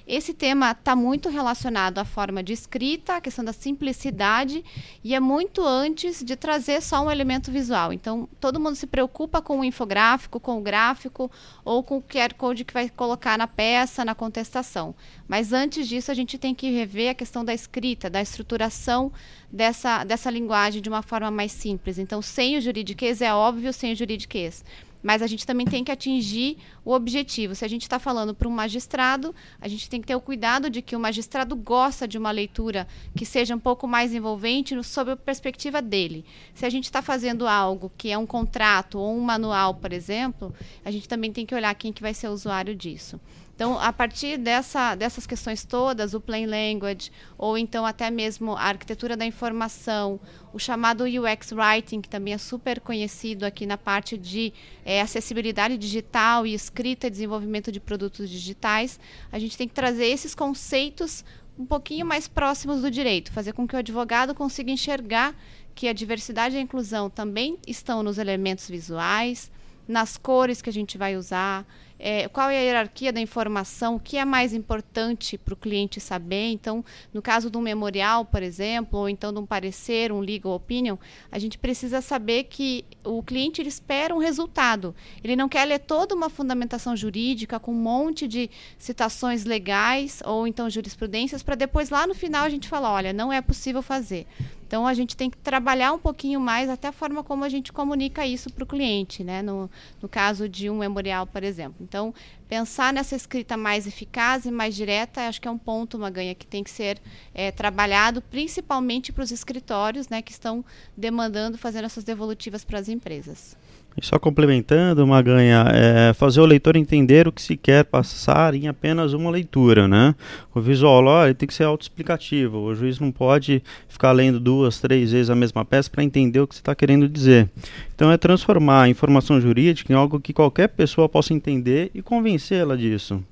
Esse 0.07 0.35
tema 0.35 0.73
está 0.73 0.95
muito 0.95 1.31
relacionado 1.31 1.99
à 1.99 2.05
forma 2.05 2.43
de 2.43 2.53
escrita, 2.53 3.17
à 3.17 3.21
questão 3.23 3.43
da 3.43 3.55
simplicidade, 3.55 4.63
e 5.03 5.15
é 5.15 5.21
muito 5.21 5.65
antes 5.65 6.23
de 6.23 6.37
trazer 6.37 6.83
só 6.83 7.03
um 7.07 7.11
elemento 7.11 7.51
visual. 7.51 7.91
Então, 7.91 8.29
todo 8.39 8.61
mundo 8.61 8.77
se 8.77 8.87
preocupa 8.87 9.41
com 9.41 9.61
o 9.61 9.65
infográfico, 9.65 10.39
com 10.39 10.59
o 10.59 10.61
gráfico 10.61 11.31
ou 11.65 11.83
com 11.83 11.97
o 11.97 12.03
QR 12.03 12.35
Code 12.37 12.67
que 12.67 12.75
vai 12.75 12.91
colocar 12.91 13.39
na 13.39 13.47
peça, 13.47 14.05
na 14.05 14.15
contestação. 14.15 14.95
Mas 15.27 15.55
antes 15.55 15.89
disso, 15.89 16.11
a 16.11 16.15
gente 16.15 16.37
tem 16.37 16.55
que 16.55 16.71
rever 16.71 17.11
a 17.11 17.15
questão 17.15 17.43
da 17.43 17.55
escrita, 17.55 18.11
da 18.11 18.21
estruturação 18.21 19.11
dessa, 19.51 20.05
dessa 20.05 20.31
linguagem 20.31 20.83
de 20.83 20.89
uma 20.91 21.01
forma 21.01 21.31
mais 21.31 21.53
simples. 21.53 21.99
Então, 21.99 22.21
sem 22.21 22.59
o 22.59 22.61
juridiquês, 22.61 23.23
é 23.23 23.33
óbvio, 23.33 23.73
sem 23.73 23.95
o 23.95 23.97
juridiquês 23.97 24.63
mas 25.05 25.21
a 25.21 25.27
gente 25.27 25.47
também 25.47 25.67
tem 25.67 25.85
que 25.85 25.93
atingir 25.93 26.57
o 26.83 26.93
objetivo. 26.93 27.55
Se 27.55 27.63
a 27.63 27.69
gente 27.69 27.83
está 27.83 27.99
falando 27.99 28.35
para 28.35 28.49
um 28.49 28.51
magistrado, 28.51 29.35
a 29.61 29.69
gente 29.69 29.91
tem 29.91 30.01
que 30.01 30.07
ter 30.07 30.17
o 30.17 30.21
cuidado 30.21 30.71
de 30.71 30.81
que 30.81 30.97
o 30.97 30.99
magistrado 30.99 31.55
gosta 31.55 32.09
de 32.09 32.17
uma 32.17 32.31
leitura 32.31 32.89
que 33.15 33.27
seja 33.27 33.55
um 33.55 33.59
pouco 33.59 33.87
mais 33.87 34.15
envolvente 34.15 34.83
sob 34.83 35.13
a 35.13 35.17
perspectiva 35.17 35.83
dele. 35.83 36.25
Se 36.55 36.65
a 36.65 36.71
gente 36.71 36.85
está 36.85 37.03
fazendo 37.03 37.47
algo 37.47 37.93
que 37.99 38.11
é 38.11 38.17
um 38.17 38.27
contrato 38.27 38.99
ou 38.99 39.15
um 39.15 39.21
manual, 39.21 39.75
por 39.75 39.93
exemplo, 39.93 40.55
a 40.83 40.91
gente 40.91 41.07
também 41.07 41.31
tem 41.31 41.45
que 41.45 41.55
olhar 41.55 41.75
quem 41.75 41.93
que 41.93 42.01
vai 42.01 42.15
ser 42.15 42.29
o 42.29 42.33
usuário 42.33 42.75
disso. 42.75 43.21
Então, 43.55 43.79
a 43.79 43.93
partir 43.93 44.37
dessa, 44.37 44.97
dessas 44.97 45.27
questões 45.27 45.65
todas, 45.65 46.13
o 46.13 46.21
plain 46.21 46.47
language, 46.47 47.13
ou 47.39 47.57
então 47.57 47.87
até 47.87 48.11
mesmo 48.11 48.57
a 48.57 48.63
arquitetura 48.63 49.17
da 49.17 49.25
informação, 49.25 50.19
o 50.53 50.59
chamado 50.59 51.05
UX 51.05 51.53
Writing, 51.53 52.01
que 52.01 52.09
também 52.09 52.35
é 52.35 52.39
super 52.39 52.81
conhecido 52.81 53.45
aqui 53.45 53.65
na 53.65 53.79
parte 53.79 54.19
de 54.19 54.53
é, 54.85 55.01
acessibilidade 55.01 55.79
digital 55.79 56.45
e 56.45 56.53
escrita 56.53 57.07
e 57.07 57.11
desenvolvimento 57.11 57.71
de 57.71 57.79
produtos 57.79 58.29
digitais, 58.29 58.99
a 59.31 59.39
gente 59.39 59.57
tem 59.57 59.69
que 59.69 59.75
trazer 59.75 60.07
esses 60.07 60.35
conceitos 60.35 61.25
um 61.57 61.65
pouquinho 61.65 62.05
mais 62.05 62.27
próximos 62.27 62.83
do 62.83 62.91
direito, 62.91 63.31
fazer 63.31 63.53
com 63.53 63.69
que 63.69 63.77
o 63.77 63.79
advogado 63.79 64.35
consiga 64.35 64.73
enxergar 64.73 65.33
que 65.77 65.87
a 65.87 65.93
diversidade 65.93 66.57
e 66.57 66.59
a 66.59 66.63
inclusão 66.63 67.09
também 67.09 67.57
estão 67.69 68.03
nos 68.03 68.19
elementos 68.19 68.69
visuais, 68.69 69.51
nas 69.87 70.17
cores 70.17 70.61
que 70.61 70.71
a 70.71 70.73
gente 70.73 70.99
vai 70.99 71.17
usar, 71.17 71.65
é, 71.99 72.29
qual 72.29 72.51
é 72.51 72.59
a 72.59 72.63
hierarquia 72.63 73.13
da 73.13 73.21
informação, 73.21 73.97
o 73.97 74.01
que 74.01 74.17
é 74.17 74.25
mais 74.25 74.53
importante 74.53 75.39
para 75.39 75.55
o 75.55 75.57
cliente 75.57 76.01
saber. 76.01 76.51
Então, 76.51 76.85
no 77.13 77.23
caso 77.23 77.51
de 77.51 77.57
um 77.57 77.61
memorial, 77.61 78.25
por 78.25 78.43
exemplo, 78.43 78.99
ou 79.01 79.09
então 79.09 79.33
de 79.33 79.39
um 79.39 79.47
parecer, 79.47 80.13
um 80.13 80.21
legal 80.21 80.53
opinion, 80.53 80.97
a 81.31 81.39
gente 81.39 81.59
precisa 81.59 82.01
saber 82.01 82.45
que 82.45 82.85
o 83.05 83.23
cliente 83.23 83.63
espera 83.63 84.15
um 84.15 84.19
resultado. 84.19 84.95
Ele 85.23 85.37
não 85.37 85.49
quer 85.49 85.65
ler 85.65 85.79
toda 85.79 86.15
uma 86.15 86.29
fundamentação 86.29 86.97
jurídica 86.97 87.59
com 87.59 87.73
um 87.73 87.75
monte 87.75 88.27
de 88.27 88.51
citações 88.79 89.45
legais 89.45 90.23
ou 90.25 90.47
então 90.47 90.69
jurisprudências 90.69 91.43
para 91.43 91.55
depois 91.55 91.91
lá 91.91 92.07
no 92.07 92.15
final 92.15 92.45
a 92.45 92.51
gente 92.51 92.69
falar, 92.69 92.93
olha, 92.93 93.13
não 93.13 93.33
é 93.33 93.41
possível 93.41 93.83
fazer. 93.83 94.27
Então 94.75 94.89
a 94.89 94.93
gente 94.93 95.17
tem 95.17 95.31
que 95.31 95.37
trabalhar 95.37 95.93
um 95.93 96.01
pouquinho 96.01 96.41
mais 96.41 96.69
até 96.69 96.89
a 96.89 96.93
forma 96.93 97.23
como 97.23 97.45
a 97.45 97.49
gente 97.49 97.73
comunica 97.73 98.27
isso 98.27 98.53
para 98.53 98.65
o 98.65 98.67
cliente, 98.67 99.23
né? 99.23 99.41
No, 99.41 99.71
no 100.03 100.09
caso 100.09 100.49
de 100.49 100.69
um 100.69 100.79
memorial, 100.79 101.29
por 101.29 101.45
exemplo. 101.45 101.77
Então, 101.81 102.13
pensar 102.49 102.93
nessa 102.93 103.15
escrita 103.15 103.57
mais 103.57 103.87
eficaz 103.87 104.47
e 104.47 104.51
mais 104.51 104.75
direta, 104.75 105.29
acho 105.29 105.41
que 105.41 105.47
é 105.47 105.51
um 105.53 105.57
ponto, 105.57 105.97
uma 105.97 106.11
ganha 106.11 106.35
que 106.35 106.45
tem 106.45 106.65
que 106.65 106.73
ser 106.73 107.01
é, 107.33 107.53
trabalhado, 107.53 108.21
principalmente 108.21 109.13
para 109.13 109.23
os 109.23 109.31
escritórios, 109.31 110.09
né, 110.09 110.21
que 110.21 110.33
estão 110.33 110.65
demandando 110.97 111.57
fazer 111.57 111.85
essas 111.85 112.03
devolutivas 112.03 112.65
para 112.65 112.81
as 112.81 112.89
empresas. 112.89 113.57
E 113.97 114.05
só 114.05 114.19
complementando, 114.19 115.07
Maganha, 115.07 115.67
é 115.73 116.13
fazer 116.15 116.41
o 116.41 116.47
leitor 116.47 116.75
entender 116.75 117.29
o 117.29 117.33
que 117.33 117.41
se 117.41 117.57
quer 117.57 117.85
passar 117.85 118.53
em 118.53 118.67
apenas 118.67 119.13
uma 119.13 119.31
leitura, 119.31 119.87
né? 119.87 120.17
O 120.53 120.61
visual 120.61 121.05
ó, 121.05 121.33
tem 121.33 121.47
que 121.47 121.55
ser 121.55 121.63
autoexplicativo. 121.63 122.59
O 122.59 122.75
juiz 122.75 122.99
não 122.99 123.13
pode 123.13 123.63
ficar 123.89 124.11
lendo 124.11 124.41
duas, 124.41 124.81
três 124.81 125.13
vezes 125.13 125.31
a 125.31 125.37
mesma 125.37 125.65
peça 125.65 125.89
para 125.89 126.03
entender 126.03 126.41
o 126.41 126.47
que 126.47 126.57
você 126.57 126.61
está 126.61 126.75
querendo 126.75 127.09
dizer. 127.09 127.49
Então 127.95 128.11
é 128.11 128.17
transformar 128.17 128.83
a 128.83 128.89
informação 128.89 129.41
jurídica 129.41 129.93
em 129.93 129.97
algo 129.97 130.19
que 130.19 130.33
qualquer 130.33 130.69
pessoa 130.69 131.09
possa 131.09 131.33
entender 131.33 131.93
e 131.95 132.03
convencê-la 132.03 132.75
disso. 132.75 133.23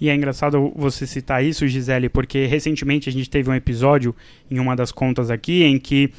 E 0.00 0.08
é 0.08 0.14
engraçado 0.14 0.72
você 0.74 1.06
citar 1.06 1.44
isso, 1.44 1.68
Gisele, 1.68 2.08
porque 2.08 2.46
recentemente 2.46 3.10
a 3.10 3.12
gente 3.12 3.28
teve 3.28 3.50
um 3.50 3.54
episódio 3.54 4.16
em 4.50 4.58
uma 4.58 4.74
das 4.74 4.90
contas 4.90 5.30
aqui 5.30 5.62
em 5.64 5.78
que 5.78 6.10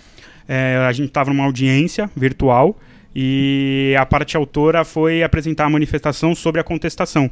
é, 0.48 0.78
a 0.88 0.92
gente 0.92 1.08
estava 1.08 1.32
numa 1.32 1.44
audiência 1.44 2.10
virtual 2.16 2.78
e 3.16 3.96
a 4.00 4.06
parte 4.06 4.36
autora 4.36 4.84
foi 4.84 5.24
apresentar 5.24 5.66
a 5.66 5.70
manifestação 5.70 6.34
sobre 6.34 6.60
a 6.60 6.64
contestação. 6.64 7.30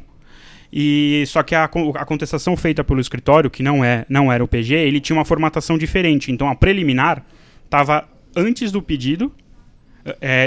E 0.72 1.24
só 1.26 1.42
que 1.42 1.54
a, 1.54 1.64
a 1.64 2.04
contestação 2.04 2.56
feita 2.56 2.82
pelo 2.82 3.00
escritório, 3.00 3.50
que 3.50 3.62
não 3.62 3.84
é 3.84 4.06
não 4.08 4.32
era 4.32 4.42
o 4.42 4.48
PG, 4.48 4.74
ele 4.74 5.00
tinha 5.00 5.16
uma 5.16 5.24
formatação 5.24 5.76
diferente. 5.76 6.32
Então 6.32 6.48
a 6.48 6.54
preliminar 6.54 7.24
estava 7.64 8.08
antes 8.34 8.72
do 8.72 8.80
pedido 8.80 9.32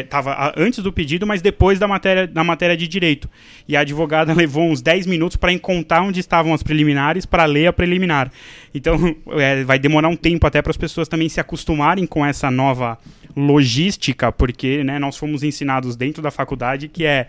estava 0.03 0.53
é, 0.55 0.61
antes 0.61 0.83
do 0.83 0.91
pedido, 0.91 1.25
mas 1.25 1.41
depois 1.41 1.79
da 1.79 1.87
matéria, 1.87 2.27
da 2.27 2.43
matéria 2.43 2.75
de 2.75 2.87
direito. 2.87 3.29
E 3.67 3.75
a 3.75 3.81
advogada 3.81 4.33
levou 4.35 4.69
uns 4.69 4.81
10 4.81 5.07
minutos 5.07 5.37
para 5.37 5.51
encontrar 5.51 6.01
onde 6.01 6.19
estavam 6.19 6.53
as 6.53 6.61
preliminares 6.61 7.25
para 7.25 7.45
ler 7.45 7.67
a 7.67 7.73
preliminar. 7.73 8.31
Então 8.73 9.15
é, 9.39 9.63
vai 9.63 9.79
demorar 9.79 10.09
um 10.09 10.15
tempo 10.15 10.45
até 10.45 10.61
para 10.61 10.71
as 10.71 10.77
pessoas 10.77 11.07
também 11.07 11.29
se 11.29 11.39
acostumarem 11.39 12.05
com 12.05 12.25
essa 12.25 12.51
nova 12.51 12.97
logística, 13.35 14.31
porque 14.31 14.83
né, 14.83 14.97
nós 14.99 15.17
fomos 15.17 15.43
ensinados 15.43 15.95
dentro 15.95 16.21
da 16.21 16.31
faculdade 16.31 16.87
que 16.87 17.05
é 17.05 17.27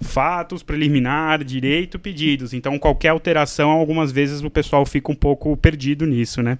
fatos, 0.00 0.62
preliminar, 0.62 1.42
direito, 1.42 1.98
pedidos. 1.98 2.52
Então 2.52 2.78
qualquer 2.78 3.08
alteração, 3.08 3.70
algumas 3.70 4.12
vezes 4.12 4.42
o 4.42 4.50
pessoal 4.50 4.86
fica 4.86 5.10
um 5.10 5.16
pouco 5.16 5.56
perdido 5.56 6.06
nisso, 6.06 6.42
né? 6.42 6.58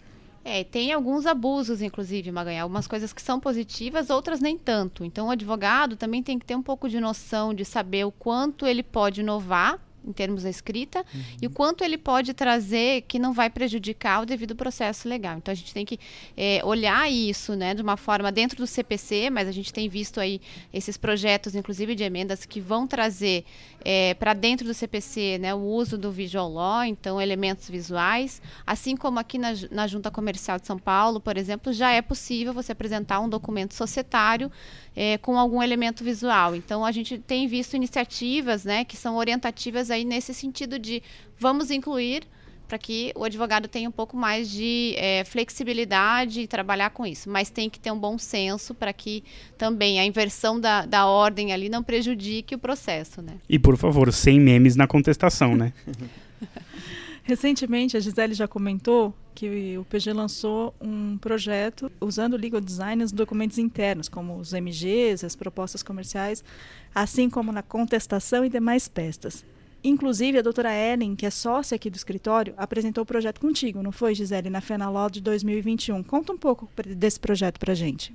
É, 0.50 0.64
tem 0.64 0.94
alguns 0.94 1.26
abusos, 1.26 1.82
inclusive, 1.82 2.32
Maganhã. 2.32 2.62
Algumas 2.62 2.86
coisas 2.86 3.12
que 3.12 3.20
são 3.20 3.38
positivas, 3.38 4.08
outras 4.08 4.40
nem 4.40 4.56
tanto. 4.56 5.04
Então, 5.04 5.26
o 5.26 5.30
advogado 5.30 5.94
também 5.94 6.22
tem 6.22 6.38
que 6.38 6.46
ter 6.46 6.56
um 6.56 6.62
pouco 6.62 6.88
de 6.88 6.98
noção 6.98 7.52
de 7.52 7.66
saber 7.66 8.04
o 8.06 8.10
quanto 8.10 8.66
ele 8.66 8.82
pode 8.82 9.20
inovar 9.20 9.78
em 10.08 10.12
termos 10.12 10.42
da 10.42 10.50
escrita 10.50 11.04
uhum. 11.14 11.22
e 11.42 11.46
o 11.46 11.50
quanto 11.50 11.84
ele 11.84 11.98
pode 11.98 12.32
trazer 12.32 13.02
que 13.02 13.18
não 13.18 13.32
vai 13.32 13.50
prejudicar 13.50 14.22
o 14.22 14.26
devido 14.26 14.56
processo 14.56 15.08
legal. 15.08 15.36
Então 15.36 15.52
a 15.52 15.54
gente 15.54 15.72
tem 15.74 15.84
que 15.84 16.00
é, 16.36 16.60
olhar 16.64 17.10
isso, 17.10 17.54
né, 17.54 17.74
de 17.74 17.82
uma 17.82 17.96
forma 17.96 18.32
dentro 18.32 18.56
do 18.56 18.66
CPC, 18.66 19.30
mas 19.30 19.46
a 19.46 19.52
gente 19.52 19.72
tem 19.72 19.88
visto 19.88 20.20
aí 20.20 20.40
esses 20.72 20.96
projetos, 20.96 21.54
inclusive 21.54 21.94
de 21.94 22.02
emendas, 22.02 22.44
que 22.44 22.60
vão 22.60 22.86
trazer 22.86 23.44
é, 23.84 24.14
para 24.14 24.34
dentro 24.34 24.66
do 24.66 24.74
CPC, 24.74 25.38
né, 25.38 25.54
o 25.54 25.58
uso 25.58 25.96
do 25.96 26.10
visual 26.10 26.50
law, 26.50 26.84
então 26.84 27.20
elementos 27.20 27.68
visuais, 27.68 28.42
assim 28.66 28.96
como 28.96 29.18
aqui 29.18 29.38
na, 29.38 29.50
na 29.70 29.86
Junta 29.86 30.10
Comercial 30.10 30.58
de 30.58 30.66
São 30.66 30.78
Paulo, 30.78 31.20
por 31.20 31.36
exemplo, 31.36 31.72
já 31.72 31.92
é 31.92 32.02
possível 32.02 32.52
você 32.52 32.72
apresentar 32.72 33.20
um 33.20 33.28
documento 33.28 33.74
societário 33.74 34.50
é, 34.96 35.16
com 35.18 35.38
algum 35.38 35.62
elemento 35.62 36.02
visual. 36.02 36.56
Então 36.56 36.84
a 36.84 36.90
gente 36.90 37.18
tem 37.18 37.46
visto 37.46 37.74
iniciativas, 37.74 38.64
né, 38.64 38.84
que 38.84 38.96
são 38.96 39.16
orientativas 39.16 39.90
aí 39.98 40.04
nesse 40.04 40.32
sentido 40.32 40.78
de 40.78 41.02
vamos 41.38 41.70
incluir 41.70 42.26
para 42.68 42.76
que 42.76 43.12
o 43.16 43.24
advogado 43.24 43.66
tenha 43.66 43.88
um 43.88 43.92
pouco 43.92 44.16
mais 44.16 44.50
de 44.50 44.94
é, 44.98 45.24
flexibilidade 45.24 46.42
e 46.42 46.46
trabalhar 46.46 46.90
com 46.90 47.06
isso. 47.06 47.30
Mas 47.30 47.48
tem 47.48 47.70
que 47.70 47.80
ter 47.80 47.90
um 47.90 47.98
bom 47.98 48.18
senso 48.18 48.74
para 48.74 48.92
que 48.92 49.24
também 49.56 49.98
a 49.98 50.04
inversão 50.04 50.60
da, 50.60 50.84
da 50.84 51.06
ordem 51.06 51.52
ali 51.52 51.70
não 51.70 51.82
prejudique 51.82 52.54
o 52.54 52.58
processo. 52.58 53.22
Né? 53.22 53.38
E, 53.48 53.58
por 53.58 53.76
favor, 53.78 54.12
sem 54.12 54.38
memes 54.38 54.76
na 54.76 54.86
contestação, 54.86 55.56
né? 55.56 55.72
Recentemente, 57.24 57.96
a 57.96 58.00
Gisele 58.00 58.34
já 58.34 58.48
comentou 58.48 59.14
que 59.34 59.76
o 59.78 59.84
PG 59.84 60.12
lançou 60.12 60.74
um 60.80 61.16
projeto 61.18 61.92
usando 62.00 62.34
o 62.34 62.36
legal 62.36 62.60
design 62.60 63.02
nos 63.02 63.12
documentos 63.12 63.58
internos, 63.58 64.08
como 64.08 64.36
os 64.38 64.52
MGs, 64.52 65.24
as 65.24 65.36
propostas 65.36 65.82
comerciais, 65.82 66.42
assim 66.94 67.28
como 67.30 67.52
na 67.52 67.62
contestação 67.62 68.44
e 68.44 68.48
demais 68.48 68.88
pestas. 68.88 69.44
Inclusive, 69.82 70.38
a 70.38 70.42
doutora 70.42 70.74
Ellen, 70.74 71.14
que 71.14 71.24
é 71.24 71.30
sócia 71.30 71.76
aqui 71.76 71.88
do 71.88 71.96
escritório, 71.96 72.52
apresentou 72.56 73.02
o 73.02 73.06
projeto 73.06 73.40
contigo, 73.40 73.82
não 73.82 73.92
foi, 73.92 74.14
Gisele, 74.14 74.50
na 74.50 74.60
FENALO 74.60 75.10
de 75.10 75.20
2021. 75.20 76.02
Conta 76.02 76.32
um 76.32 76.38
pouco 76.38 76.68
desse 76.96 77.20
projeto 77.20 77.58
para 77.58 77.74
gente. 77.74 78.12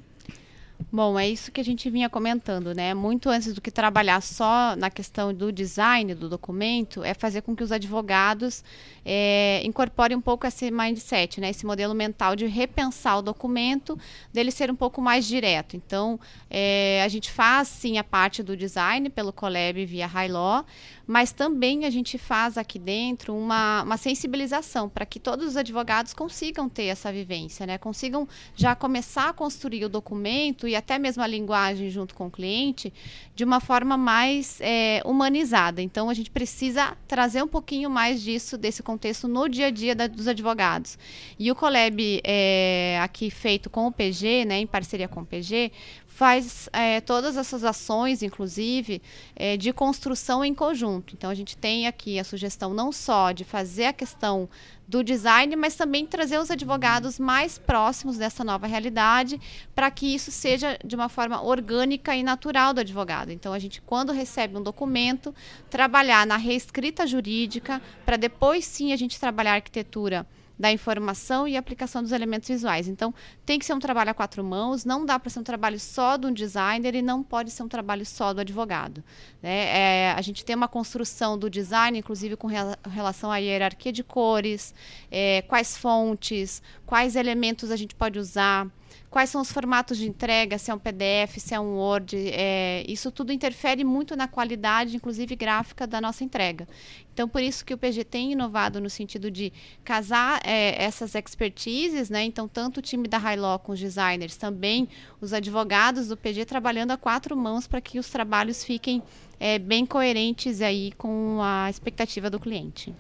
Bom, 0.91 1.17
é 1.17 1.27
isso 1.27 1.51
que 1.51 1.61
a 1.61 1.63
gente 1.63 1.89
vinha 1.89 2.09
comentando, 2.09 2.73
né? 2.73 2.93
Muito 2.93 3.29
antes 3.29 3.53
do 3.53 3.61
que 3.61 3.71
trabalhar 3.71 4.21
só 4.21 4.75
na 4.75 4.89
questão 4.89 5.33
do 5.33 5.51
design 5.51 6.13
do 6.13 6.27
documento, 6.27 7.03
é 7.03 7.13
fazer 7.13 7.41
com 7.41 7.55
que 7.55 7.63
os 7.63 7.71
advogados 7.71 8.63
é, 9.05 9.61
incorporem 9.63 10.17
um 10.17 10.21
pouco 10.21 10.45
esse 10.45 10.69
mindset, 10.71 11.39
né? 11.39 11.49
Esse 11.49 11.65
modelo 11.65 11.93
mental 11.93 12.35
de 12.35 12.45
repensar 12.45 13.17
o 13.17 13.21
documento, 13.21 13.97
dele 14.31 14.51
ser 14.51 14.69
um 14.69 14.75
pouco 14.75 15.01
mais 15.01 15.25
direto. 15.25 15.75
Então, 15.75 16.19
é, 16.49 17.01
a 17.03 17.07
gente 17.07 17.31
faz 17.31 17.67
sim 17.67 17.97
a 17.97 18.03
parte 18.03 18.43
do 18.43 18.55
design 18.55 19.09
pelo 19.09 19.31
Colab 19.31 19.85
via 19.85 20.05
High 20.05 20.29
Law, 20.29 20.65
mas 21.05 21.31
também 21.31 21.85
a 21.85 21.89
gente 21.89 22.17
faz 22.17 22.57
aqui 22.57 22.79
dentro 22.79 23.35
uma, 23.35 23.83
uma 23.83 23.97
sensibilização 23.97 24.87
para 24.87 25.05
que 25.05 25.19
todos 25.19 25.47
os 25.47 25.57
advogados 25.57 26.13
consigam 26.13 26.69
ter 26.69 26.85
essa 26.85 27.11
vivência, 27.11 27.65
né? 27.65 27.77
consigam 27.77 28.27
já 28.55 28.75
começar 28.75 29.29
a 29.29 29.33
construir 29.33 29.83
o 29.85 29.89
documento 29.89 30.67
e 30.67 30.75
até 30.75 30.97
mesmo 30.97 31.21
a 31.21 31.27
linguagem 31.27 31.89
junto 31.89 32.15
com 32.15 32.27
o 32.27 32.31
cliente 32.31 32.93
de 33.35 33.43
uma 33.43 33.59
forma 33.59 33.97
mais 33.97 34.59
é, 34.61 35.01
humanizada. 35.05 35.81
Então, 35.81 36.09
a 36.09 36.13
gente 36.13 36.29
precisa 36.29 36.95
trazer 37.07 37.43
um 37.43 37.47
pouquinho 37.47 37.89
mais 37.89 38.21
disso, 38.21 38.57
desse 38.57 38.83
contexto 38.83 39.27
no 39.27 39.49
dia 39.49 39.67
a 39.67 39.71
dia 39.71 39.95
da, 39.95 40.07
dos 40.07 40.27
advogados. 40.27 40.97
E 41.37 41.51
o 41.51 41.55
Coleb, 41.55 42.21
é, 42.23 42.99
aqui 43.01 43.29
feito 43.29 43.69
com 43.69 43.87
o 43.87 43.91
PG, 43.91 44.45
né, 44.45 44.59
em 44.59 44.67
parceria 44.67 45.07
com 45.07 45.21
o 45.21 45.25
PG, 45.25 45.71
faz 46.13 46.69
é, 46.71 47.01
todas 47.01 47.35
essas 47.37 47.63
ações, 47.63 48.21
inclusive, 48.21 49.01
é, 49.35 49.57
de 49.57 49.73
construção 49.73 50.45
em 50.45 50.53
conjunto. 50.53 51.15
Então, 51.15 51.27
a 51.27 51.33
gente 51.33 51.57
tem 51.57 51.87
aqui 51.87 52.19
a 52.19 52.23
sugestão 52.23 52.71
não 52.71 52.91
só 52.91 53.31
de 53.31 53.43
fazer 53.43 53.85
a 53.85 53.93
questão 53.93 54.47
do 54.87 55.03
design, 55.03 55.55
mas 55.55 55.75
também 55.75 56.05
trazer 56.05 56.37
os 56.37 56.51
advogados 56.51 57.17
mais 57.17 57.57
próximos 57.57 58.15
dessa 58.15 58.43
nova 58.43 58.67
realidade, 58.67 59.41
para 59.73 59.89
que 59.89 60.13
isso 60.13 60.29
seja 60.29 60.77
de 60.85 60.95
uma 60.95 61.09
forma 61.09 61.41
orgânica 61.41 62.15
e 62.15 62.21
natural 62.21 62.75
do 62.75 62.81
advogado. 62.81 63.31
Então, 63.31 63.51
a 63.51 63.57
gente, 63.57 63.81
quando 63.81 64.11
recebe 64.11 64.55
um 64.55 64.61
documento, 64.61 65.33
trabalhar 65.67 66.27
na 66.27 66.37
reescrita 66.37 67.07
jurídica, 67.07 67.81
para 68.05 68.17
depois 68.17 68.65
sim 68.65 68.93
a 68.93 68.95
gente 68.95 69.19
trabalhar 69.19 69.53
a 69.53 69.55
arquitetura 69.55 70.27
da 70.57 70.71
informação 70.71 71.47
e 71.47 71.57
aplicação 71.57 72.01
dos 72.01 72.11
elementos 72.11 72.47
visuais. 72.47 72.87
Então, 72.87 73.13
tem 73.45 73.57
que 73.57 73.65
ser 73.65 73.73
um 73.73 73.79
trabalho 73.79 74.11
a 74.11 74.13
quatro 74.13 74.43
mãos, 74.43 74.85
não 74.85 75.05
dá 75.05 75.19
para 75.19 75.29
ser 75.29 75.39
um 75.39 75.43
trabalho 75.43 75.79
só 75.79 76.17
do 76.17 76.31
designer 76.31 76.95
e 76.95 77.01
não 77.01 77.23
pode 77.23 77.51
ser 77.51 77.63
um 77.63 77.67
trabalho 77.67 78.05
só 78.05 78.33
do 78.33 78.41
advogado. 78.41 79.03
Né? 79.41 80.09
É, 80.09 80.11
a 80.11 80.21
gente 80.21 80.45
tem 80.45 80.55
uma 80.55 80.67
construção 80.67 81.37
do 81.37 81.49
design, 81.49 81.97
inclusive 81.97 82.35
com 82.35 82.47
relação 82.47 83.31
à 83.31 83.37
hierarquia 83.37 83.91
de 83.91 84.03
cores, 84.03 84.73
é, 85.11 85.41
quais 85.43 85.77
fontes, 85.77 86.61
quais 86.85 87.15
elementos 87.15 87.71
a 87.71 87.75
gente 87.75 87.95
pode 87.95 88.19
usar 88.19 88.67
quais 89.09 89.29
são 89.29 89.41
os 89.41 89.51
formatos 89.51 89.97
de 89.97 90.07
entrega, 90.07 90.57
se 90.57 90.71
é 90.71 90.73
um 90.73 90.79
PDF, 90.79 91.37
se 91.37 91.53
é 91.53 91.59
um 91.59 91.75
Word, 91.75 92.15
é, 92.15 92.83
isso 92.87 93.11
tudo 93.11 93.31
interfere 93.31 93.83
muito 93.83 94.15
na 94.15 94.27
qualidade, 94.27 94.95
inclusive 94.95 95.35
gráfica, 95.35 95.85
da 95.85 96.01
nossa 96.01 96.23
entrega. 96.23 96.67
Então, 97.13 97.29
por 97.29 97.41
isso 97.41 97.63
que 97.63 97.73
o 97.73 97.77
PG 97.77 98.03
tem 98.05 98.31
inovado 98.31 98.81
no 98.81 98.89
sentido 98.89 99.29
de 99.29 99.53
casar 99.83 100.41
é, 100.43 100.83
essas 100.83 101.13
expertises, 101.13 102.09
né? 102.09 102.23
Então, 102.23 102.47
tanto 102.47 102.79
o 102.79 102.81
time 102.81 103.07
da 103.07 103.19
Law 103.35 103.59
com 103.59 103.71
os 103.71 103.79
designers, 103.79 104.35
também 104.35 104.89
os 105.21 105.31
advogados 105.31 106.07
do 106.07 106.17
PG 106.17 106.45
trabalhando 106.45 106.91
a 106.91 106.97
quatro 106.97 107.37
mãos 107.37 107.67
para 107.67 107.79
que 107.79 107.99
os 107.99 108.09
trabalhos 108.09 108.63
fiquem 108.63 109.01
é, 109.39 109.59
bem 109.59 109.85
coerentes 109.85 110.61
aí 110.61 110.91
com 110.97 111.39
a 111.41 111.69
expectativa 111.69 112.29
do 112.29 112.39
cliente. 112.39 112.93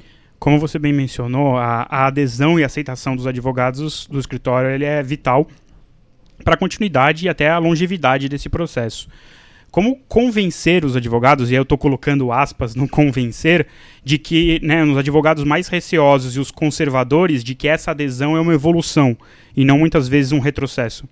Como 0.43 0.59
você 0.59 0.77
bem 0.77 0.91
mencionou, 0.91 1.57
a, 1.57 1.87
a 1.89 2.07
adesão 2.07 2.59
e 2.59 2.65
aceitação 2.65 3.15
dos 3.15 3.25
advogados 3.25 4.05
do 4.07 4.19
escritório 4.19 4.69
ele 4.69 4.83
é 4.83 5.01
vital 5.01 5.47
para 6.43 6.55
a 6.55 6.57
continuidade 6.57 7.25
e 7.25 7.29
até 7.29 7.49
a 7.49 7.57
longevidade 7.57 8.29
desse 8.29 8.49
processo. 8.49 9.07
Como 9.73 9.95
convencer 10.07 10.85
os 10.85 10.95
advogados, 10.95 11.49
e 11.49 11.55
eu 11.55 11.63
estou 11.63 11.79
colocando 11.79 12.31
aspas 12.31 12.75
no 12.75 12.87
convencer, 12.87 13.65
de 14.03 14.19
que, 14.19 14.59
né, 14.61 14.85
nos 14.85 14.99
advogados 14.99 15.43
mais 15.43 15.67
receosos 15.67 16.35
e 16.35 16.39
os 16.39 16.51
conservadores, 16.51 17.43
de 17.43 17.55
que 17.55 17.67
essa 17.67 17.89
adesão 17.89 18.37
é 18.37 18.39
uma 18.39 18.53
evolução 18.53 19.17
e 19.57 19.65
não 19.65 19.79
muitas 19.79 20.07
vezes 20.07 20.31
um 20.31 20.37
retrocesso? 20.37 21.09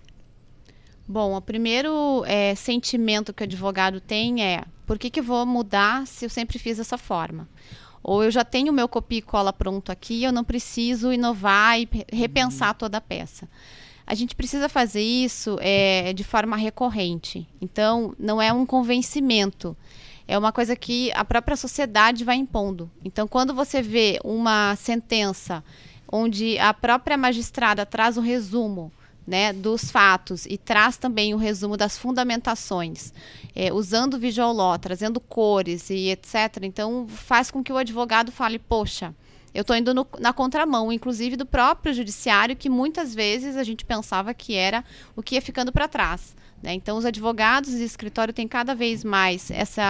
Bom, 1.07 1.35
o 1.35 1.41
primeiro 1.41 2.23
é, 2.27 2.53
sentimento 2.53 3.33
que 3.33 3.41
o 3.41 3.45
advogado 3.45 3.99
tem 3.99 4.43
é: 4.43 4.63
por 4.85 4.99
que, 4.99 5.09
que 5.09 5.23
vou 5.23 5.43
mudar 5.43 6.05
se 6.05 6.25
eu 6.25 6.29
sempre 6.29 6.59
fiz 6.59 6.77
dessa 6.77 6.99
forma? 6.99 7.49
Ou 8.03 8.23
eu 8.23 8.29
já 8.29 8.45
tenho 8.45 8.71
meu 8.71 8.87
copia 8.87 9.17
e 9.17 9.23
cola 9.23 9.51
pronto 9.51 9.91
aqui, 9.91 10.23
eu 10.23 10.31
não 10.31 10.43
preciso 10.43 11.11
inovar 11.11 11.79
e 11.79 11.89
repensar 12.11 12.75
toda 12.75 12.99
a 12.99 13.01
peça 13.01 13.47
a 14.05 14.13
gente 14.13 14.35
precisa 14.35 14.67
fazer 14.67 15.01
isso 15.01 15.57
é, 15.61 16.13
de 16.13 16.23
forma 16.23 16.57
recorrente. 16.57 17.47
Então, 17.61 18.13
não 18.17 18.41
é 18.41 18.51
um 18.51 18.65
convencimento. 18.65 19.75
É 20.27 20.37
uma 20.37 20.51
coisa 20.51 20.75
que 20.75 21.11
a 21.13 21.25
própria 21.25 21.57
sociedade 21.57 22.23
vai 22.23 22.35
impondo. 22.35 22.89
Então, 23.03 23.27
quando 23.27 23.53
você 23.53 23.81
vê 23.81 24.19
uma 24.23 24.75
sentença 24.75 25.63
onde 26.11 26.57
a 26.59 26.73
própria 26.73 27.17
magistrada 27.17 27.85
traz 27.85 28.17
o 28.17 28.21
resumo 28.21 28.91
né, 29.25 29.53
dos 29.53 29.91
fatos 29.91 30.45
e 30.45 30.57
traz 30.57 30.97
também 30.97 31.33
o 31.33 31.37
resumo 31.37 31.77
das 31.77 31.97
fundamentações, 31.97 33.13
é, 33.55 33.71
usando 33.71 34.19
visual 34.19 34.51
law, 34.51 34.77
trazendo 34.77 35.19
cores 35.19 35.89
e 35.89 36.09
etc. 36.09 36.63
Então, 36.63 37.07
faz 37.07 37.49
com 37.51 37.63
que 37.63 37.71
o 37.71 37.77
advogado 37.77 38.31
fale: 38.31 38.59
poxa, 38.59 39.13
eu 39.53 39.61
estou 39.61 39.75
indo 39.75 39.93
no, 39.93 40.07
na 40.19 40.31
contramão, 40.31 40.91
inclusive 40.91 41.35
do 41.35 41.45
próprio 41.45 41.93
judiciário, 41.93 42.55
que 42.55 42.69
muitas 42.69 43.13
vezes 43.13 43.57
a 43.57 43.63
gente 43.63 43.83
pensava 43.83 44.33
que 44.33 44.55
era 44.55 44.83
o 45.15 45.21
que 45.21 45.35
ia 45.35 45.41
ficando 45.41 45.71
para 45.71 45.87
trás. 45.87 46.35
Né? 46.61 46.73
Então, 46.73 46.97
os 46.97 47.05
advogados 47.05 47.73
e 47.73 47.83
escritório 47.83 48.33
têm 48.33 48.47
cada 48.47 48.73
vez 48.73 49.03
mais 49.03 49.51
esse 49.51 49.81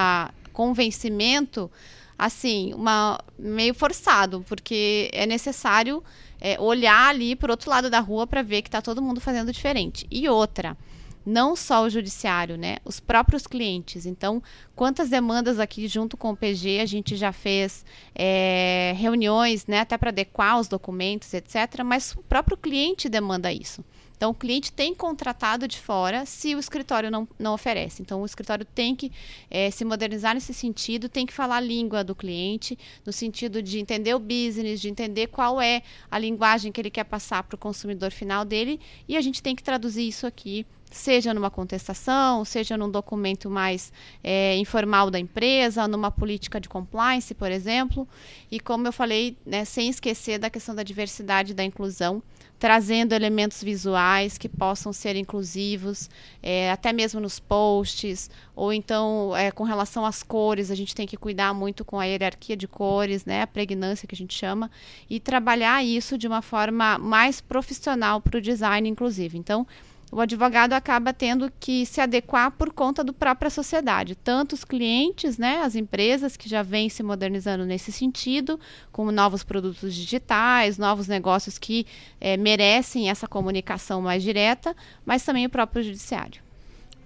convencimento, 0.52 1.70
assim, 2.18 2.74
uma, 2.74 3.20
meio 3.38 3.74
forçado, 3.74 4.44
porque 4.48 5.10
é 5.14 5.26
necessário 5.26 6.04
é, 6.40 6.60
olhar 6.60 7.10
ali 7.10 7.36
para 7.36 7.50
o 7.50 7.54
outro 7.54 7.70
lado 7.70 7.90
da 7.90 8.00
rua 8.00 8.26
para 8.26 8.42
ver 8.42 8.62
que 8.62 8.68
está 8.68 8.82
todo 8.82 9.02
mundo 9.02 9.22
fazendo 9.22 9.52
diferente. 9.52 10.08
E 10.10 10.28
outra, 10.28 10.76
não 11.26 11.56
só 11.56 11.84
o 11.84 11.90
judiciário, 11.90 12.58
né? 12.58 12.78
Os 12.84 13.00
próprios 13.00 13.46
clientes. 13.46 14.06
Então, 14.06 14.42
quantas 14.76 15.10
demandas 15.10 15.60
aqui 15.60 15.88
junto 15.88 16.18
com 16.18 16.32
o 16.32 16.38
PG 16.38 16.80
a 16.80 16.86
gente 16.86 17.16
já 17.16 17.32
fez 17.32 17.86
é, 18.16 18.94
reuniões, 18.98 19.66
né? 19.68 19.80
Até 19.80 19.98
para 19.98 20.10
adequar 20.10 20.60
os 20.60 20.68
documentos, 20.68 21.34
etc. 21.34 21.84
Mas 21.86 22.14
o 22.14 22.24
próprio 22.24 22.58
cliente 22.58 23.10
demanda 23.10 23.52
isso. 23.52 23.84
Então, 24.22 24.30
o 24.30 24.36
cliente 24.36 24.72
tem 24.72 24.94
contratado 24.94 25.68
de 25.68 25.80
fora 25.80 26.28
se 26.28 26.54
o 26.54 26.60
escritório 26.60 27.10
não, 27.10 27.28
não 27.40 27.56
oferece. 27.56 28.04
Então, 28.04 28.22
o 28.22 28.26
escritório 28.26 28.64
tem 28.64 28.96
que 28.96 29.12
é, 29.50 29.72
se 29.72 29.84
modernizar 29.84 30.36
nesse 30.36 30.54
sentido, 30.54 31.10
tem 31.10 31.26
que 31.26 31.34
falar 31.34 31.56
a 31.56 31.60
língua 31.60 32.04
do 32.04 32.14
cliente, 32.14 32.78
no 33.04 33.12
sentido 33.12 33.64
de 33.64 33.80
entender 33.80 34.14
o 34.14 34.20
business, 34.20 34.80
de 34.80 34.90
entender 34.90 35.26
qual 35.26 35.60
é 35.60 35.82
a 36.12 36.20
linguagem 36.20 36.72
que 36.72 36.80
ele 36.80 36.92
quer 36.92 37.06
passar 37.06 37.42
para 37.42 37.56
o 37.56 37.58
consumidor 37.58 38.12
final 38.12 38.46
dele, 38.46 38.80
e 39.08 39.18
a 39.18 39.22
gente 39.22 39.42
tem 39.42 39.56
que 39.56 39.64
traduzir 39.64 40.08
isso 40.08 40.28
aqui 40.28 40.68
seja 40.92 41.34
numa 41.34 41.50
contestação, 41.50 42.44
seja 42.44 42.76
num 42.76 42.92
documento 42.92 43.50
mais 43.50 43.94
é, 44.22 44.58
informal 44.58 45.10
da 45.10 45.18
empresa, 45.18 45.88
numa 45.88 46.12
política 46.12 46.60
de 46.60 46.68
compliance, 46.68 47.34
por 47.34 47.50
exemplo. 47.50 48.06
E 48.52 48.60
como 48.60 48.86
eu 48.86 48.92
falei, 48.92 49.38
né, 49.46 49.64
sem 49.64 49.88
esquecer 49.90 50.38
da 50.38 50.50
questão 50.50 50.76
da 50.76 50.84
diversidade 50.84 51.54
e 51.54 51.56
da 51.56 51.64
inclusão, 51.64 52.22
trazendo 52.62 53.14
elementos 53.14 53.64
visuais 53.64 54.38
que 54.38 54.48
possam 54.48 54.94
ser 54.94 55.16
inclusivos, 55.16 56.08
é, 56.44 56.70
até 56.70 56.94
mesmo 56.94 57.20
nos 57.20 57.40
posts, 57.40 58.30
ou 58.56 58.72
então 58.72 59.36
é, 59.36 59.50
com 59.50 59.64
relação 59.64 60.06
às 60.06 60.22
cores, 60.22 60.70
a 60.70 60.76
gente 60.76 60.94
tem 60.94 61.08
que 61.08 61.18
cuidar 61.18 61.56
muito 61.56 61.84
com 61.84 62.00
a 62.00 62.06
hierarquia 62.06 62.56
de 62.56 62.68
cores, 62.68 63.26
né, 63.26 63.42
a 63.42 63.48
pregnância 63.48 64.08
que 64.08 64.14
a 64.14 64.18
gente 64.18 64.38
chama, 64.38 64.70
e 65.10 65.20
trabalhar 65.20 65.84
isso 65.84 66.20
de 66.20 66.28
uma 66.28 66.44
forma 66.44 67.00
mais 67.00 67.42
profissional 67.42 68.22
para 68.22 68.38
o 68.38 68.42
design, 68.42 68.88
inclusive. 68.88 69.40
Então, 69.40 69.66
o 70.12 70.20
advogado 70.20 70.74
acaba 70.74 71.14
tendo 71.14 71.52
que 71.60 71.86
se 71.86 72.02
adequar 72.02 72.52
por 72.52 72.74
conta 72.74 73.04
da 73.04 73.14
própria 73.14 73.50
sociedade, 73.50 74.14
tanto 74.14 74.54
os 74.54 74.66
clientes, 74.66 75.38
né, 75.38 75.62
as 75.64 75.76
empresas 75.76 76.36
que 76.36 76.50
já 76.50 76.62
vêm 76.62 76.90
se 76.90 77.02
modernizando 77.02 77.66
nesse 77.66 77.92
sentido, 77.92 78.60
com 78.92 79.10
novos 79.10 79.44
produtos 79.44 79.96
digitais, 79.96 80.78
novos 80.78 81.08
negócios 81.08 81.58
que 81.58 81.86
é, 82.20 82.36
merecem 82.36 83.10
essa 83.10 83.28
comunicação 83.28 84.02
mais 84.02 84.22
direta, 84.22 84.76
mas 85.06 85.24
também 85.24 85.46
o 85.46 85.50
próprio 85.50 85.82
judiciário. 85.82 86.42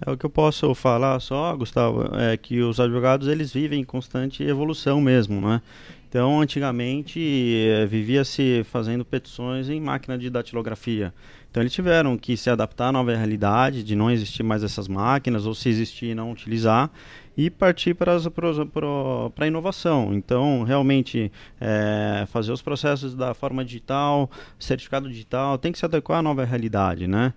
É 0.04 0.10
o 0.10 0.16
que 0.16 0.26
eu 0.26 0.30
posso 0.30 0.74
falar 0.74 1.18
só, 1.20 1.56
Gustavo, 1.56 2.14
é 2.18 2.36
que 2.36 2.60
os 2.60 2.78
advogados 2.78 3.28
eles 3.28 3.52
vivem 3.52 3.80
em 3.80 3.84
constante 3.84 4.42
evolução 4.42 5.00
mesmo, 5.00 5.40
né? 5.40 5.62
Então, 6.08 6.40
antigamente 6.40 7.20
é, 7.68 7.84
vivia-se 7.86 8.62
fazendo 8.64 9.04
petições 9.04 9.68
em 9.68 9.80
máquina 9.80 10.16
de 10.16 10.30
datilografia. 10.30 11.12
Então 11.56 11.62
eles 11.62 11.72
tiveram 11.72 12.18
que 12.18 12.36
se 12.36 12.50
adaptar 12.50 12.88
à 12.88 12.92
nova 12.92 13.16
realidade 13.16 13.82
de 13.82 13.96
não 13.96 14.10
existir 14.10 14.42
mais 14.42 14.62
essas 14.62 14.86
máquinas, 14.86 15.46
ou 15.46 15.54
se 15.54 15.70
existir, 15.70 16.14
não 16.14 16.30
utilizar, 16.30 16.90
e 17.34 17.48
partir 17.48 17.94
para, 17.94 18.12
para 19.34 19.44
a 19.44 19.48
inovação. 19.48 20.12
Então, 20.12 20.64
realmente, 20.64 21.32
é, 21.58 22.26
fazer 22.28 22.52
os 22.52 22.60
processos 22.60 23.14
da 23.14 23.32
forma 23.32 23.64
digital, 23.64 24.30
certificado 24.58 25.08
digital, 25.08 25.56
tem 25.56 25.72
que 25.72 25.78
se 25.78 25.84
adequar 25.86 26.18
à 26.18 26.22
nova 26.22 26.44
realidade, 26.44 27.06
né? 27.06 27.32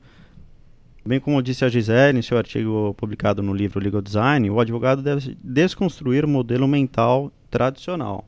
Bem 1.06 1.20
como 1.20 1.42
disse 1.42 1.64
a 1.64 1.70
Gisele 1.70 2.20
em 2.20 2.22
seu 2.22 2.38
artigo 2.38 2.94
publicado 2.96 3.42
no 3.42 3.54
livro 3.54 3.80
Legal 3.80 4.02
Design, 4.02 4.50
o 4.50 4.60
advogado 4.60 5.02
deve 5.02 5.38
desconstruir 5.42 6.26
o 6.26 6.28
modelo 6.28 6.68
mental 6.68 7.32
tradicional. 7.50 8.28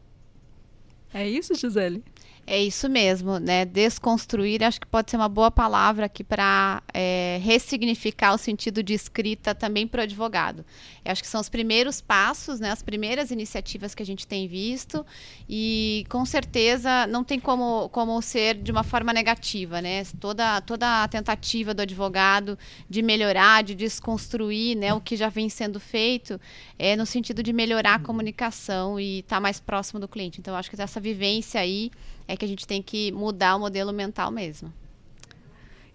É 1.14 1.28
isso, 1.28 1.54
Gisele? 1.56 2.04
É 2.48 2.62
isso 2.62 2.90
mesmo, 2.90 3.40
né? 3.40 3.66
Desconstruir 3.66 4.64
acho 4.64 4.82
que 4.82 4.88
pode 4.88 5.12
ser 5.12 5.18
uma 5.18 5.30
boa 5.30 5.52
palavra 5.52 6.08
aqui 6.08 6.24
para 6.24 6.82
é, 6.94 7.40
ressignificar 7.42 8.34
o 8.34 8.38
sentido 8.38 8.82
de 8.82 8.94
escrita 8.94 9.54
também 9.54 9.88
para 9.88 10.02
o 10.02 10.04
advogado. 10.04 10.66
Eu 11.06 11.12
acho 11.12 11.22
que 11.22 11.30
são 11.30 11.40
os 11.40 11.50
primeiros 11.50 12.02
passos, 12.02 12.60
né? 12.60 12.72
As 12.72 12.82
primeiras 12.82 13.32
iniciativas 13.32 13.94
que 13.94 14.02
a 14.02 14.06
gente 14.06 14.28
tem 14.28 14.48
visto 14.48 15.06
e 15.48 16.06
com 16.10 16.26
certeza 16.26 17.08
não 17.08 17.24
tem 17.24 17.40
como, 17.40 17.90
como 17.90 18.20
ser 18.22 18.56
de 18.56 18.72
uma 18.72 18.84
forma 18.84 19.14
negativa, 19.14 19.80
né? 19.80 20.04
Toda, 20.20 20.62
toda 20.62 21.04
a 21.04 21.08
tentativa 21.08 21.74
do 21.74 21.84
advogado 21.84 22.58
de 22.90 23.02
melhorar, 23.02 23.64
de 23.64 23.76
desconstruir, 23.76 24.76
né? 24.76 24.94
O 24.94 25.00
que 25.00 25.16
já 25.16 25.30
vem 25.30 25.48
sendo 25.48 25.80
feito 25.80 26.42
é 26.78 26.96
no 26.96 27.06
sentido 27.06 27.44
de 27.44 27.54
melhorar 27.54 27.96
a 27.96 28.00
comunicação 28.00 29.00
e 29.00 29.20
estar 29.20 29.38
tá 29.38 29.40
mais 29.40 29.60
próximo 29.60 30.00
do 30.00 30.08
cliente. 30.08 30.40
Então, 30.40 30.56
acho 30.56 30.70
que 30.70 30.82
essa 30.82 31.00
vivência 31.00 31.62
aí 31.62 31.92
é 32.32 32.38
que 32.38 32.46
a 32.46 32.48
gente 32.48 32.66
tem 32.66 32.82
que 32.82 33.12
mudar 33.12 33.58
o 33.58 33.60
modelo 33.60 33.92
mental 33.92 34.32
mesmo. 34.32 34.72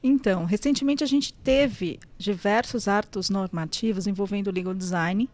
Então, 0.03 0.45
recentemente 0.45 1.03
a 1.03 1.07
gente 1.07 1.33
teve 1.33 1.99
diversos 2.19 2.87
atos 2.87 3.31
normativos 3.31 4.07
envolvendo 4.07 4.49
o 4.49 4.53
legal 4.53 4.75
design 4.75 5.29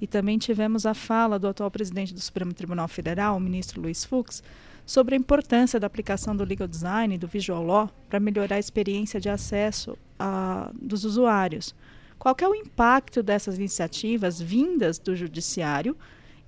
e 0.00 0.06
também 0.06 0.36
tivemos 0.36 0.84
a 0.84 0.94
fala 0.94 1.38
do 1.38 1.46
atual 1.46 1.70
presidente 1.70 2.12
do 2.12 2.20
Supremo 2.20 2.52
Tribunal 2.52 2.88
Federal, 2.88 3.36
o 3.36 3.40
ministro 3.40 3.80
Luiz 3.80 4.04
Fux, 4.04 4.42
sobre 4.84 5.14
a 5.14 5.18
importância 5.18 5.78
da 5.78 5.86
aplicação 5.86 6.34
do 6.34 6.44
legal 6.44 6.66
design 6.66 7.14
e 7.14 7.18
do 7.18 7.28
visual 7.28 7.62
law 7.62 7.90
para 8.08 8.18
melhorar 8.18 8.56
a 8.56 8.58
experiência 8.58 9.20
de 9.20 9.28
acesso 9.28 9.96
a, 10.18 10.70
dos 10.74 11.04
usuários. 11.04 11.72
Qual 12.18 12.34
é 12.40 12.48
o 12.48 12.54
impacto 12.54 13.22
dessas 13.22 13.58
iniciativas 13.58 14.40
vindas 14.40 14.98
do 14.98 15.14
judiciário 15.14 15.96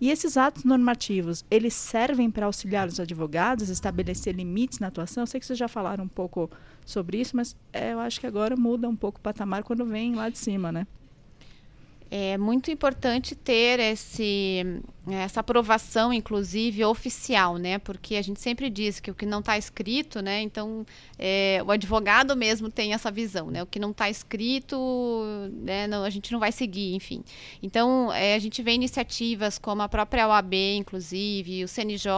e 0.01 0.11
esses 0.11 0.37
atos 0.37 0.65
normativos, 0.65 1.45
eles 1.51 1.75
servem 1.75 2.31
para 2.31 2.47
auxiliar 2.47 2.89
os 2.89 2.99
advogados, 2.99 3.69
estabelecer 3.69 4.35
limites 4.35 4.79
na 4.79 4.87
atuação? 4.87 5.23
Eu 5.23 5.27
sei 5.27 5.39
que 5.39 5.47
vocês 5.47 5.59
já 5.59 5.69
falaram 5.69 6.05
um 6.05 6.09
pouco 6.09 6.51
sobre 6.87 7.21
isso, 7.21 7.37
mas 7.37 7.55
é, 7.73 7.93
eu 7.93 8.01
acho 8.01 8.19
que 8.19 8.27
agora 8.27 8.57
muda 8.57 8.89
um 8.89 8.97
pouco 8.97 9.19
o 9.19 9.23
patamar 9.23 9.63
quando 9.63 9.85
vem 9.85 10.15
lá 10.15 10.31
de 10.31 10.39
cima, 10.39 10.73
né? 10.73 10.87
É 12.13 12.37
muito 12.37 12.73
importante 12.73 13.37
ter 13.37 13.79
esse, 13.79 14.83
essa 15.09 15.39
aprovação, 15.39 16.13
inclusive, 16.13 16.85
oficial, 16.85 17.57
né? 17.57 17.79
Porque 17.79 18.17
a 18.17 18.23
gente 18.23 18.41
sempre 18.41 18.69
diz 18.69 18.99
que 18.99 19.13
o 19.13 19.15
que 19.15 19.25
não 19.25 19.39
está 19.39 19.57
escrito, 19.57 20.21
né? 20.21 20.43
Então, 20.43 20.85
é, 21.17 21.63
o 21.65 21.71
advogado 21.71 22.37
mesmo 22.37 22.69
tem 22.69 22.93
essa 22.95 23.13
visão, 23.13 23.49
né? 23.49 23.63
O 23.63 23.67
que 23.67 23.79
não 23.79 23.93
está 23.93 24.11
escrito, 24.11 24.77
né? 25.53 25.87
Não, 25.87 26.03
a 26.03 26.11
gente 26.11 26.33
não 26.33 26.41
vai 26.41 26.51
seguir, 26.51 26.97
enfim. 26.97 27.23
Então, 27.63 28.13
é, 28.13 28.35
a 28.35 28.39
gente 28.41 28.61
vê 28.61 28.73
iniciativas 28.73 29.57
como 29.57 29.81
a 29.83 29.89
própria 29.89 30.27
OAB, 30.27 30.55
inclusive, 30.79 31.63
o 31.63 31.69
CNJ, 31.69 32.11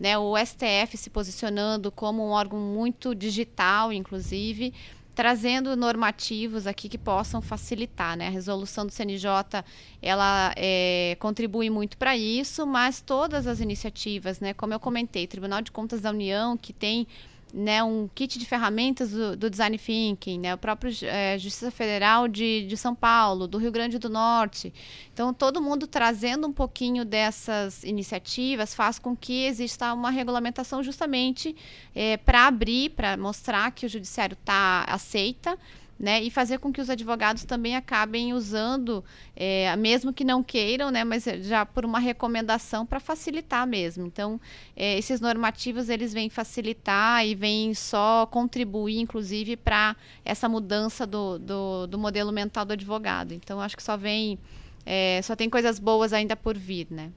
né? 0.00 0.16
O 0.16 0.34
STF 0.38 0.96
se 0.96 1.10
posicionando 1.10 1.92
como 1.92 2.26
um 2.26 2.30
órgão 2.30 2.58
muito 2.58 3.14
digital, 3.14 3.92
inclusive, 3.92 4.72
trazendo 5.14 5.76
normativos 5.76 6.66
aqui 6.66 6.88
que 6.88 6.98
possam 6.98 7.40
facilitar, 7.40 8.16
né? 8.16 8.26
A 8.26 8.30
resolução 8.30 8.84
do 8.84 8.92
CNJ, 8.92 9.64
ela 10.02 10.52
é, 10.56 11.16
contribui 11.20 11.70
muito 11.70 11.96
para 11.96 12.16
isso, 12.16 12.66
mas 12.66 13.00
todas 13.00 13.46
as 13.46 13.60
iniciativas, 13.60 14.40
né? 14.40 14.52
Como 14.52 14.74
eu 14.74 14.80
comentei, 14.80 15.26
Tribunal 15.26 15.62
de 15.62 15.70
Contas 15.70 16.00
da 16.00 16.10
União, 16.10 16.56
que 16.56 16.72
tem 16.72 17.06
né, 17.54 17.84
um 17.84 18.08
kit 18.12 18.36
de 18.36 18.44
ferramentas 18.44 19.12
do, 19.12 19.36
do 19.36 19.48
design 19.48 19.78
thinking, 19.78 20.40
né, 20.40 20.54
o 20.54 20.58
próprio 20.58 20.92
é, 21.02 21.38
Justiça 21.38 21.70
Federal 21.70 22.26
de, 22.26 22.66
de 22.66 22.76
São 22.76 22.94
Paulo, 22.94 23.46
do 23.46 23.58
Rio 23.58 23.70
Grande 23.70 23.96
do 23.96 24.08
Norte. 24.08 24.74
Então, 25.12 25.32
todo 25.32 25.62
mundo 25.62 25.86
trazendo 25.86 26.48
um 26.48 26.52
pouquinho 26.52 27.04
dessas 27.04 27.84
iniciativas 27.84 28.74
faz 28.74 28.98
com 28.98 29.16
que 29.16 29.44
exista 29.44 29.94
uma 29.94 30.10
regulamentação 30.10 30.82
justamente 30.82 31.54
é, 31.94 32.16
para 32.16 32.48
abrir, 32.48 32.90
para 32.90 33.16
mostrar 33.16 33.70
que 33.70 33.86
o 33.86 33.88
judiciário 33.88 34.34
está 34.34 34.84
aceita 34.88 35.56
né, 35.98 36.22
e 36.22 36.30
fazer 36.30 36.58
com 36.58 36.72
que 36.72 36.80
os 36.80 36.90
advogados 36.90 37.44
também 37.44 37.76
acabem 37.76 38.32
usando, 38.32 39.04
é, 39.36 39.74
mesmo 39.76 40.12
que 40.12 40.24
não 40.24 40.42
queiram, 40.42 40.90
né, 40.90 41.04
mas 41.04 41.24
já 41.24 41.64
por 41.64 41.84
uma 41.84 41.98
recomendação 41.98 42.84
para 42.84 42.98
facilitar 43.00 43.66
mesmo. 43.66 44.06
Então, 44.06 44.40
é, 44.76 44.98
esses 44.98 45.20
normativos 45.20 45.88
eles 45.88 46.12
vêm 46.12 46.28
facilitar 46.28 47.26
e 47.26 47.34
vêm 47.34 47.74
só 47.74 48.26
contribuir, 48.26 48.98
inclusive, 48.98 49.56
para 49.56 49.96
essa 50.24 50.48
mudança 50.48 51.06
do, 51.06 51.38
do, 51.38 51.86
do, 51.86 51.98
modelo 51.98 52.32
mental 52.32 52.64
do 52.64 52.72
advogado. 52.72 53.32
Então, 53.32 53.60
acho 53.60 53.76
que 53.76 53.82
só 53.82 53.96
vem, 53.96 54.38
é, 54.84 55.20
só 55.22 55.36
tem 55.36 55.48
coisas 55.48 55.78
boas 55.78 56.12
ainda 56.12 56.36
por 56.36 56.56
vir, 56.56 56.88
né? 56.90 57.10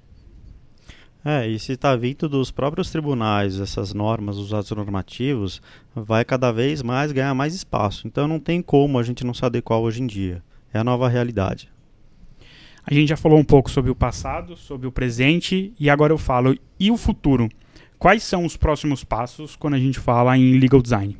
É, 1.29 1.45
e 1.45 1.59
se 1.59 1.73
está 1.73 1.93
vindo 1.93 2.29
dos 2.29 2.51
próprios 2.51 2.89
tribunais 2.89 3.59
essas 3.59 3.93
normas, 3.93 4.37
os 4.37 4.53
atos 4.53 4.71
normativos, 4.71 5.61
vai 5.93 6.23
cada 6.23 6.53
vez 6.53 6.81
mais 6.81 7.11
ganhar 7.11 7.33
mais 7.33 7.53
espaço. 7.53 8.07
Então 8.07 8.29
não 8.29 8.39
tem 8.39 8.61
como 8.61 8.97
a 8.97 9.03
gente 9.03 9.25
não 9.25 9.33
se 9.33 9.43
adequar 9.43 9.77
hoje 9.77 10.01
em 10.01 10.07
dia. 10.07 10.41
É 10.73 10.79
a 10.79 10.85
nova 10.85 11.09
realidade. 11.09 11.69
A 12.81 12.93
gente 12.93 13.09
já 13.09 13.17
falou 13.17 13.37
um 13.37 13.43
pouco 13.43 13.69
sobre 13.69 13.91
o 13.91 13.95
passado, 13.95 14.55
sobre 14.55 14.87
o 14.87 14.91
presente, 14.91 15.73
e 15.77 15.89
agora 15.89 16.13
eu 16.13 16.17
falo, 16.17 16.57
e 16.79 16.89
o 16.89 16.95
futuro? 16.95 17.49
Quais 17.99 18.23
são 18.23 18.45
os 18.45 18.55
próximos 18.55 19.03
passos 19.03 19.53
quando 19.57 19.73
a 19.73 19.79
gente 19.79 19.99
fala 19.99 20.37
em 20.37 20.57
legal 20.57 20.81
design? 20.81 21.17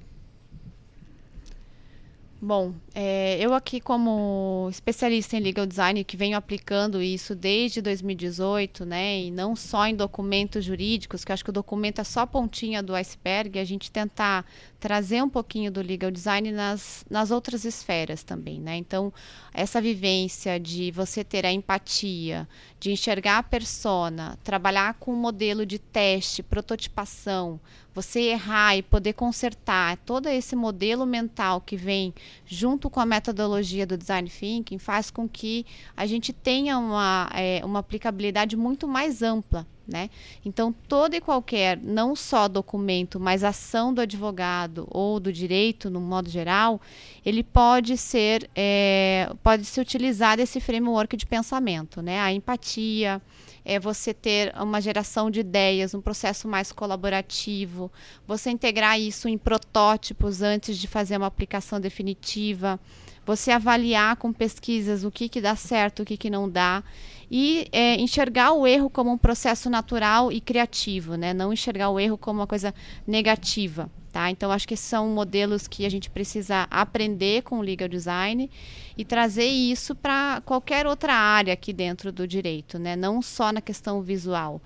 Bom, 2.40 2.76
é, 2.94 3.36
eu 3.40 3.52
aqui 3.52 3.82
como 3.82 4.68
especialista 4.70 5.36
em 5.36 5.40
legal 5.40 5.66
design 5.66 6.04
que 6.04 6.16
venho 6.16 6.38
aplicando 6.38 7.02
isso 7.02 7.34
desde 7.34 7.82
2018, 7.82 8.86
né, 8.86 9.22
e 9.22 9.32
não 9.32 9.56
só 9.56 9.88
em 9.88 9.96
documentos 9.96 10.64
jurídicos, 10.64 11.26
que 11.26 11.32
acho 11.32 11.44
que 11.44 11.50
o 11.50 11.54
documento 11.54 12.00
é 12.00 12.04
só 12.04 12.22
a 12.22 12.28
pontinha 12.28 12.84
do 12.84 12.94
iceberg, 12.94 13.58
a 13.58 13.64
gente 13.64 13.90
tentar 13.90 14.46
trazer 14.80 15.24
um 15.24 15.30
pouquinho 15.30 15.72
do 15.72 15.82
legal 15.82 16.12
design 16.12 16.52
nas, 16.52 17.04
nas 17.10 17.32
outras 17.32 17.66
esferas 17.66 18.22
também, 18.22 18.60
né? 18.60 18.78
Então, 18.78 19.12
essa 19.52 19.82
vivência 19.82 20.60
de 20.60 20.92
você 20.92 21.24
ter 21.24 21.44
a 21.44 21.52
empatia, 21.52 22.48
de 22.80 22.92
enxergar 22.92 23.40
a 23.40 23.44
persona, 23.44 24.38
trabalhar 24.44 24.94
com 25.00 25.12
um 25.12 25.16
modelo 25.16 25.66
de 25.66 25.80
teste, 25.80 26.44
prototipação, 26.44 27.60
você 27.98 28.20
errar 28.22 28.78
e 28.78 28.84
poder 28.84 29.14
consertar, 29.14 29.98
todo 29.98 30.30
esse 30.30 30.56
modelo 30.56 31.04
mental 31.04 31.60
que 31.60 31.76
vem 31.76 32.14
junto 32.46 32.92
com 32.92 33.00
a 33.00 33.06
metodologia 33.08 33.88
do 33.88 33.98
design 33.98 34.30
thinking 34.30 34.78
faz 34.78 35.10
com 35.10 35.28
que 35.28 35.66
a 35.96 36.06
gente 36.06 36.32
tenha 36.32 36.78
uma, 36.78 37.28
é, 37.34 37.60
uma 37.66 37.80
aplicabilidade 37.80 38.56
muito 38.56 38.88
mais 38.88 39.24
ampla 39.24 39.66
né? 39.88 40.10
Então, 40.44 40.76
todo 40.88 41.14
e 41.16 41.22
qualquer, 41.22 41.78
não 41.82 42.14
só 42.14 42.50
documento, 42.50 43.20
mas 43.22 43.42
ação 43.42 43.94
do 43.94 44.02
advogado 44.02 44.86
ou 44.92 45.18
do 45.18 45.32
direito, 45.32 45.90
no 45.90 46.02
modo 46.02 46.30
geral, 46.30 46.82
ele 47.26 47.42
pode 47.42 47.96
ser, 47.96 48.50
é, 48.54 49.32
pode 49.42 49.64
se 49.64 49.80
utilizar 49.80 50.36
desse 50.36 50.60
framework 50.60 51.16
de 51.16 51.26
pensamento, 51.26 52.02
né? 52.02 52.20
A 52.20 52.34
empatia, 52.34 53.22
é 53.70 53.78
você 53.78 54.14
ter 54.14 54.54
uma 54.56 54.80
geração 54.80 55.30
de 55.30 55.42
ideias, 55.42 55.94
um 55.94 56.00
processo 56.00 56.48
mais 56.48 56.72
colaborativo, 56.72 57.92
você 58.26 58.50
integrar 58.50 58.98
isso 58.98 59.28
em 59.28 59.38
protótipos 59.38 60.42
antes 60.42 60.78
de 60.78 60.88
fazer 60.88 61.18
uma 61.18 61.28
aplicação 61.28 61.78
definitiva, 61.78 62.80
você 63.26 63.52
avaliar 63.52 64.16
com 64.16 64.32
pesquisas 64.32 65.04
o 65.04 65.12
que, 65.12 65.28
que 65.28 65.42
dá 65.42 65.54
certo, 65.54 66.02
o 66.02 66.06
que, 66.06 66.16
que 66.16 66.30
não 66.30 66.50
dá 66.50 66.82
e 67.30 67.68
é, 67.72 67.96
enxergar 67.96 68.54
o 68.54 68.66
erro 68.66 68.90
como 68.90 69.12
um 69.12 69.18
processo 69.18 69.70
natural 69.70 70.32
e 70.32 70.40
criativo, 70.40 71.16
né? 71.16 71.34
Não 71.34 71.52
enxergar 71.52 71.90
o 71.90 72.00
erro 72.00 72.18
como 72.18 72.40
uma 72.40 72.48
coisa 72.48 72.74
negativa, 73.06 73.90
tá? 74.12 74.32
Então 74.32 74.50
acho 74.52 74.68
que 74.68 74.78
são 74.78 75.10
modelos 75.10 75.68
que 75.68 75.86
a 75.86 75.90
gente 75.90 76.10
precisa 76.10 76.68
aprender 76.72 77.44
com 77.44 77.60
o 77.60 77.62
legal 77.62 77.90
design 77.90 78.50
e 78.98 79.04
trazer 79.04 79.48
isso 79.48 79.94
para 79.94 80.42
qualquer 80.46 80.88
outra 80.88 81.14
área 81.14 81.54
aqui 81.54 81.74
dentro 81.74 82.12
do 82.12 82.26
direito, 82.26 82.80
né? 82.80 82.96
Não 82.96 83.22
só 83.22 83.52
na 83.52 83.62
questão 83.62 84.02
visual. 84.02 84.62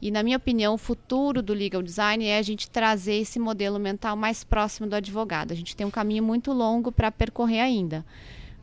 E 0.00 0.10
na 0.10 0.22
minha 0.22 0.36
opinião, 0.36 0.74
o 0.74 0.78
futuro 0.78 1.42
do 1.42 1.54
legal 1.54 1.82
design 1.82 2.26
é 2.26 2.38
a 2.38 2.42
gente 2.42 2.68
trazer 2.68 3.14
esse 3.14 3.38
modelo 3.38 3.78
mental 3.78 4.14
mais 4.14 4.44
próximo 4.44 4.86
do 4.86 4.94
advogado. 4.94 5.50
A 5.50 5.54
gente 5.54 5.74
tem 5.74 5.86
um 5.86 5.90
caminho 5.90 6.22
muito 6.22 6.52
longo 6.52 6.92
para 6.92 7.10
percorrer 7.10 7.60
ainda 7.60 8.04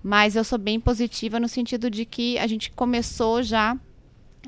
mas 0.03 0.35
eu 0.35 0.43
sou 0.43 0.57
bem 0.57 0.79
positiva 0.79 1.39
no 1.39 1.47
sentido 1.47 1.89
de 1.89 2.05
que 2.05 2.37
a 2.37 2.47
gente 2.47 2.71
começou 2.71 3.43
já 3.43 3.77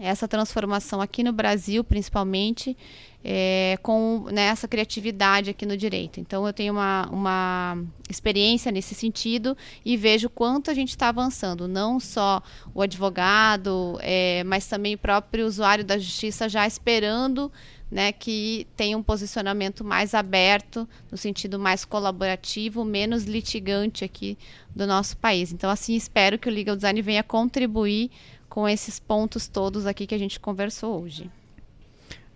essa 0.01 0.27
transformação 0.27 0.99
aqui 1.01 1.23
no 1.23 1.31
Brasil, 1.31 1.83
principalmente, 1.83 2.75
é, 3.23 3.77
com 3.81 4.25
né, 4.31 4.43
essa 4.45 4.67
criatividade 4.67 5.49
aqui 5.51 5.65
no 5.65 5.77
direito. 5.77 6.19
Então, 6.19 6.45
eu 6.47 6.53
tenho 6.53 6.73
uma, 6.73 7.07
uma 7.11 7.77
experiência 8.09 8.71
nesse 8.71 8.95
sentido 8.95 9.55
e 9.85 9.95
vejo 9.95 10.29
quanto 10.29 10.71
a 10.71 10.73
gente 10.73 10.89
está 10.89 11.09
avançando. 11.09 11.67
Não 11.67 11.99
só 11.99 12.41
o 12.73 12.81
advogado, 12.81 13.97
é, 14.01 14.43
mas 14.45 14.67
também 14.67 14.95
o 14.95 14.97
próprio 14.97 15.45
usuário 15.45 15.85
da 15.85 15.97
justiça 15.97 16.49
já 16.49 16.65
esperando 16.65 17.51
né, 17.93 18.11
que 18.11 18.65
tenha 18.75 18.97
um 18.97 19.03
posicionamento 19.03 19.83
mais 19.83 20.15
aberto, 20.15 20.89
no 21.11 21.17
sentido 21.17 21.59
mais 21.59 21.85
colaborativo, 21.85 22.83
menos 22.83 23.25
litigante 23.25 24.03
aqui 24.03 24.35
do 24.75 24.87
nosso 24.87 25.15
país. 25.15 25.53
Então, 25.53 25.69
assim, 25.69 25.93
espero 25.93 26.39
que 26.39 26.49
o 26.49 26.51
Legal 26.51 26.75
Design 26.75 26.99
venha 27.03 27.21
contribuir 27.21 28.09
com 28.49 28.67
esses 28.67 28.99
pontos 28.99 29.47
todos 29.47 29.85
aqui 29.85 30.07
que 30.07 30.15
a 30.15 30.17
gente 30.17 30.39
conversou 30.39 31.03
hoje. 31.03 31.29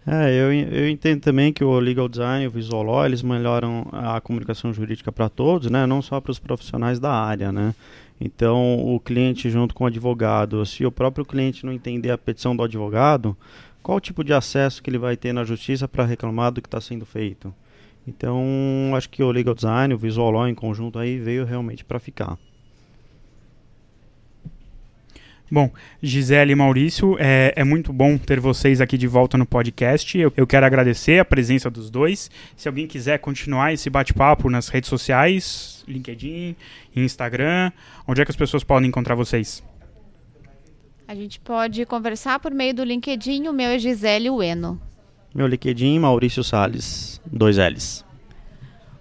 É, 0.05 0.31
eu, 0.31 0.53
eu 0.53 0.87
entendo 0.87 1.21
também 1.21 1.51
que 1.51 1.63
o 1.63 1.79
legal 1.79 2.07
design 2.07 2.45
e 2.45 2.47
o 2.47 2.51
visual 2.51 2.81
law, 2.81 3.05
eles 3.05 3.21
melhoram 3.21 3.85
a 3.91 4.21
comunicação 4.21 4.71
jurídica 4.71 5.11
para 5.11 5.27
todos, 5.27 5.69
né? 5.69 5.85
Não 5.85 6.01
só 6.01 6.21
para 6.21 6.31
os 6.31 6.39
profissionais 6.39 6.97
da 6.97 7.11
área, 7.11 7.51
né? 7.51 7.75
Então, 8.21 8.79
o 8.79 9.01
cliente 9.01 9.49
junto 9.49 9.75
com 9.75 9.83
o 9.83 9.87
advogado, 9.87 10.65
se 10.65 10.85
o 10.85 10.91
próprio 10.91 11.25
cliente 11.25 11.65
não 11.65 11.73
entender 11.73 12.09
a 12.09 12.17
petição 12.17 12.55
do 12.55 12.63
advogado, 12.63 13.35
qual 13.88 14.00
o 14.00 14.02
tipo 14.02 14.21
de 14.21 14.34
acesso 14.34 14.84
que 14.84 14.89
ele 14.89 14.97
vai 14.97 15.15
ter 15.15 15.32
na 15.32 15.45
justiça 15.45 15.88
para 15.88 16.04
reclamar 16.04 16.52
do 16.52 16.62
que 16.62 16.67
está 16.67 16.82
sendo 16.82 17.06
feito? 17.06 17.56
Então, 18.06 18.43
acho 18.93 19.10
que 19.10 19.23
o 19.23 19.32
legal 19.32 19.56
design, 19.56 19.93
o 19.93 19.97
visual 19.97 20.30
law 20.30 20.45
em 20.45 20.54
conjunto 20.54 21.00
aí 21.00 21.17
veio 21.17 21.45
realmente 21.45 21.86
para 21.86 21.97
ficar. 21.97 22.38
Bom, 25.50 25.71
Gisele 26.04 26.52
e 26.52 26.56
Maurício, 26.56 27.15
é, 27.17 27.54
é, 27.56 27.63
muito 27.63 27.93
bom 27.93 28.17
ter 28.17 28.41
vocês 28.41 28.82
aqui 28.82 28.97
de 28.97 29.08
volta 29.08 29.38
no 29.38 29.45
podcast. 29.45 30.17
Eu, 30.17 30.34
eu, 30.36 30.45
quero 30.45 30.65
agradecer 30.65 31.19
a 31.19 31.23
presença 31.23 31.69
dos 31.69 31.89
dois. 31.89 32.30
Se 32.58 32.67
alguém 32.67 32.88
quiser 32.88 33.19
continuar 33.19 33.71
esse 33.71 33.89
bate-papo 33.89 34.50
nas 34.50 34.67
redes 34.67 34.89
sociais, 34.89 35.86
LinkedIn, 35.88 36.58
Instagram, 36.93 37.71
onde 38.06 38.21
é 38.21 38.26
que 38.26 38.32
as 38.32 38.36
pessoas 38.36 38.65
podem 38.65 38.89
encontrar 38.89 39.15
vocês? 39.15 39.63
A 41.07 41.15
gente 41.15 41.39
pode 41.39 41.85
conversar 41.85 42.37
por 42.37 42.51
meio 42.51 42.73
do 42.73 42.83
LinkedIn. 42.83 43.47
O 43.47 43.53
meu 43.53 43.69
é 43.69 43.79
Gisele 43.79 44.29
Ueno. 44.29 44.77
Meu 45.33 45.47
LinkedIn, 45.47 45.99
Maurício 45.99 46.43
Sales, 46.43 47.21
dois 47.25 47.55
L's. 47.55 48.03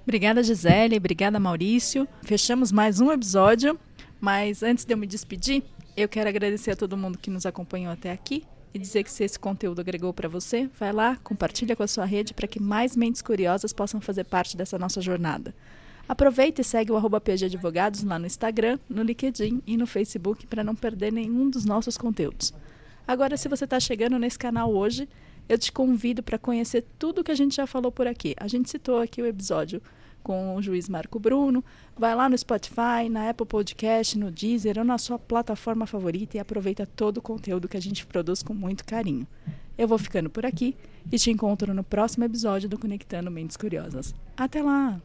Obrigada, 0.04 0.40
Gisele. 0.40 0.98
Obrigada, 0.98 1.40
Maurício. 1.40 2.06
Fechamos 2.22 2.70
mais 2.70 3.00
um 3.00 3.10
episódio. 3.10 3.76
Mas 4.20 4.62
antes 4.62 4.84
de 4.84 4.94
eu 4.94 4.96
me 4.96 5.04
despedir, 5.04 5.64
eu 5.96 6.08
quero 6.08 6.28
agradecer 6.28 6.70
a 6.70 6.76
todo 6.76 6.96
mundo 6.96 7.18
que 7.18 7.28
nos 7.28 7.44
acompanhou 7.44 7.92
até 7.92 8.12
aqui 8.12 8.44
e 8.72 8.78
dizer 8.78 9.02
que 9.02 9.10
se 9.10 9.24
esse 9.24 9.36
conteúdo 9.36 9.80
agregou 9.80 10.14
para 10.14 10.28
você, 10.28 10.70
vai 10.78 10.92
lá, 10.92 11.16
compartilha 11.24 11.74
com 11.74 11.82
a 11.82 11.88
sua 11.88 12.04
rede 12.04 12.32
para 12.32 12.46
que 12.46 12.62
mais 12.62 12.94
mentes 12.94 13.20
curiosas 13.20 13.72
possam 13.72 14.00
fazer 14.00 14.24
parte 14.24 14.56
dessa 14.56 14.78
nossa 14.78 15.00
jornada. 15.00 15.52
Aproveita 16.08 16.60
e 16.60 16.64
segue 16.64 16.92
o 16.92 16.96
arroba 16.96 17.20
PG 17.20 17.46
Advogados 17.46 18.02
lá 18.04 18.18
no 18.18 18.26
Instagram, 18.26 18.78
no 18.88 19.02
LinkedIn 19.02 19.62
e 19.66 19.76
no 19.76 19.86
Facebook 19.86 20.46
para 20.46 20.62
não 20.62 20.74
perder 20.74 21.12
nenhum 21.12 21.50
dos 21.50 21.64
nossos 21.64 21.98
conteúdos. 21.98 22.54
Agora, 23.06 23.36
se 23.36 23.48
você 23.48 23.64
está 23.64 23.78
chegando 23.80 24.18
nesse 24.18 24.38
canal 24.38 24.72
hoje, 24.72 25.08
eu 25.48 25.58
te 25.58 25.70
convido 25.72 26.22
para 26.22 26.38
conhecer 26.38 26.84
tudo 26.98 27.22
que 27.22 27.30
a 27.30 27.36
gente 27.36 27.56
já 27.56 27.66
falou 27.66 27.90
por 27.90 28.06
aqui. 28.06 28.34
A 28.36 28.48
gente 28.48 28.70
citou 28.70 29.00
aqui 29.00 29.22
o 29.22 29.26
episódio 29.26 29.80
com 30.22 30.56
o 30.56 30.62
juiz 30.62 30.88
Marco 30.88 31.20
Bruno. 31.20 31.64
Vai 31.96 32.14
lá 32.14 32.28
no 32.28 32.36
Spotify, 32.36 33.08
na 33.08 33.30
Apple 33.30 33.46
Podcast, 33.46 34.18
no 34.18 34.30
Deezer 34.30 34.78
ou 34.78 34.84
na 34.84 34.98
sua 34.98 35.18
plataforma 35.18 35.86
favorita 35.86 36.36
e 36.36 36.40
aproveita 36.40 36.84
todo 36.84 37.18
o 37.18 37.22
conteúdo 37.22 37.68
que 37.68 37.76
a 37.76 37.82
gente 37.82 38.04
produz 38.04 38.42
com 38.42 38.52
muito 38.52 38.84
carinho. 38.84 39.26
Eu 39.78 39.86
vou 39.86 39.98
ficando 39.98 40.28
por 40.28 40.44
aqui 40.44 40.76
e 41.12 41.16
te 41.16 41.30
encontro 41.30 41.72
no 41.72 41.84
próximo 41.84 42.24
episódio 42.24 42.68
do 42.68 42.78
Conectando 42.78 43.30
Mentes 43.30 43.56
Curiosas. 43.56 44.14
Até 44.36 44.62
lá! 44.62 45.00